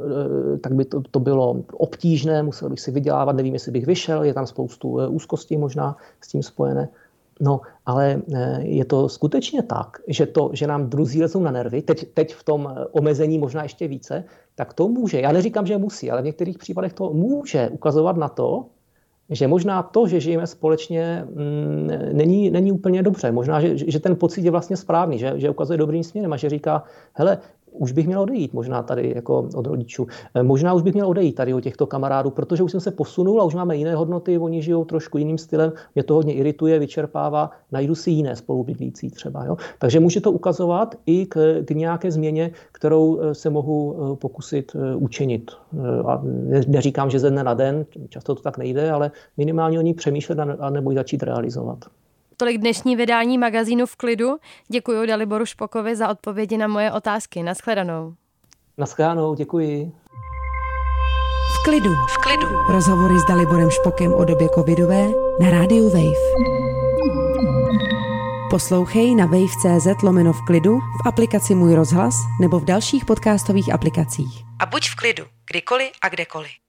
tak 0.61 0.73
by 0.73 0.85
to, 0.85 1.01
to 1.11 1.19
bylo 1.19 1.63
obtížné, 1.73 2.43
musel 2.43 2.69
bych 2.69 2.79
si 2.79 2.91
vydělávat, 2.91 3.35
nevím, 3.35 3.53
jestli 3.53 3.71
bych 3.71 3.85
vyšel, 3.85 4.23
je 4.23 4.33
tam 4.33 4.47
spoustu 4.47 5.07
úzkostí 5.07 5.57
možná 5.57 5.97
s 6.21 6.27
tím 6.27 6.43
spojené. 6.43 6.89
No, 7.41 7.61
ale 7.85 8.21
eh, 8.33 8.61
je 8.61 8.85
to 8.85 9.09
skutečně 9.09 9.63
tak, 9.63 9.97
že, 10.07 10.25
to, 10.25 10.49
že 10.53 10.67
nám 10.67 10.89
druzí 10.89 11.21
lezou 11.21 11.39
na 11.39 11.51
nervy, 11.51 11.81
teď, 11.81 12.13
teď 12.13 12.35
v 12.35 12.43
tom 12.43 12.69
eh, 12.71 12.85
omezení 12.91 13.37
možná 13.37 13.63
ještě 13.63 13.87
více, 13.87 14.23
tak 14.55 14.73
to 14.73 14.87
může, 14.87 15.21
já 15.21 15.31
neříkám, 15.31 15.65
že 15.65 15.77
musí, 15.77 16.11
ale 16.11 16.21
v 16.21 16.25
některých 16.25 16.57
případech 16.57 16.93
to 16.93 17.13
může 17.13 17.69
ukazovat 17.69 18.17
na 18.17 18.29
to, 18.29 18.65
že 19.35 19.47
možná 19.47 19.83
to, 19.83 20.07
že 20.07 20.19
žijeme 20.19 20.47
společně, 20.47 21.25
mm, 21.29 21.89
není, 22.11 22.51
není 22.51 22.71
úplně 22.71 23.03
dobře. 23.03 23.31
Možná, 23.31 23.61
že, 23.61 23.77
že 23.77 23.99
ten 23.99 24.15
pocit 24.15 24.45
je 24.45 24.51
vlastně 24.51 24.77
správný, 24.77 25.19
že, 25.19 25.33
že 25.35 25.49
ukazuje 25.49 25.77
dobrým 25.77 26.03
směrem 26.03 26.33
a 26.33 26.37
že 26.37 26.49
říká, 26.49 26.83
hele, 27.13 27.37
už 27.73 27.91
bych 27.91 28.07
měl 28.07 28.21
odejít 28.21 28.53
možná 28.53 28.83
tady 28.83 29.13
jako 29.15 29.49
od 29.55 29.67
rodičů. 29.67 30.07
Eh, 30.35 30.43
možná 30.43 30.73
už 30.73 30.81
bych 30.81 30.93
měl 30.93 31.07
odejít 31.07 31.35
tady 31.35 31.53
od 31.53 31.61
těchto 31.61 31.87
kamarádů, 31.87 32.29
protože 32.29 32.63
už 32.63 32.71
jsem 32.71 32.79
se 32.79 32.91
posunul 32.91 33.41
a 33.41 33.43
už 33.43 33.55
máme 33.55 33.77
jiné 33.77 33.95
hodnoty, 33.95 34.37
oni 34.37 34.61
žijou 34.61 34.85
trošku 34.85 35.17
jiným 35.17 35.37
stylem, 35.37 35.71
mě 35.95 36.03
to 36.03 36.13
hodně 36.13 36.33
irituje, 36.33 36.79
vyčerpává, 36.79 37.49
najdu 37.71 37.95
si 37.95 38.11
jiné 38.11 38.35
spolubydlící 38.35 39.09
třeba. 39.09 39.45
Jo? 39.45 39.57
Takže 39.79 39.99
může 39.99 40.21
to 40.21 40.31
ukazovat 40.31 40.95
i 41.05 41.25
k, 41.25 41.63
k 41.65 41.69
nějaké 41.71 42.11
změně, 42.11 42.51
kterou 42.71 43.19
eh, 43.19 43.35
se 43.35 43.49
mohu 43.49 43.95
eh, 43.95 44.15
pokusit 44.15 44.75
učinit. 44.95 45.51
A 46.05 46.21
neříkám, 46.67 47.09
že 47.09 47.19
ze 47.19 47.29
dne 47.29 47.43
na 47.43 47.53
den, 47.53 47.85
často 48.09 48.35
to 48.35 48.41
tak 48.41 48.57
nejde, 48.57 48.91
ale 48.91 49.11
minimálně 49.37 49.79
o 49.79 49.81
ní 49.81 49.93
přemýšlet 49.93 50.39
a 50.39 50.69
nebo 50.69 50.91
ji 50.91 50.95
začít 50.97 51.23
realizovat. 51.23 51.85
Tolik 52.37 52.57
dnešní 52.57 52.95
vydání 52.95 53.37
magazínu 53.37 53.85
v 53.85 53.95
klidu. 53.95 54.37
Děkuji 54.67 55.07
Daliboru 55.07 55.45
Špokovi 55.45 55.95
za 55.95 56.09
odpovědi 56.09 56.57
na 56.57 56.67
moje 56.67 56.91
otázky. 56.91 57.43
Naschledanou. 57.43 58.13
Naschledanou, 58.77 59.35
děkuji. 59.35 59.91
V 61.53 61.63
klidu. 61.63 61.89
V 61.93 62.17
klidu. 62.17 62.47
Rozhovory 62.69 63.19
s 63.19 63.25
Daliborem 63.25 63.69
Špokem 63.69 64.13
o 64.13 64.25
době 64.25 64.49
covidové 64.49 65.07
na 65.39 65.49
rádiu 65.49 65.89
Wave. 65.89 66.53
Poslouchej 68.49 69.15
na 69.15 69.25
wave.cz 69.25 70.03
lomeno 70.03 70.33
v 70.33 70.45
klidu, 70.45 70.79
v 70.79 71.07
aplikaci 71.07 71.55
Můj 71.55 71.75
rozhlas 71.75 72.15
nebo 72.41 72.59
v 72.59 72.65
dalších 72.65 73.05
podcastových 73.05 73.73
aplikacích. 73.73 74.43
A 74.59 74.65
buď 74.65 74.89
v 74.89 74.95
klidu, 74.95 75.23
kdykoliv 75.51 75.91
a 76.01 76.09
kdekoliv. 76.09 76.62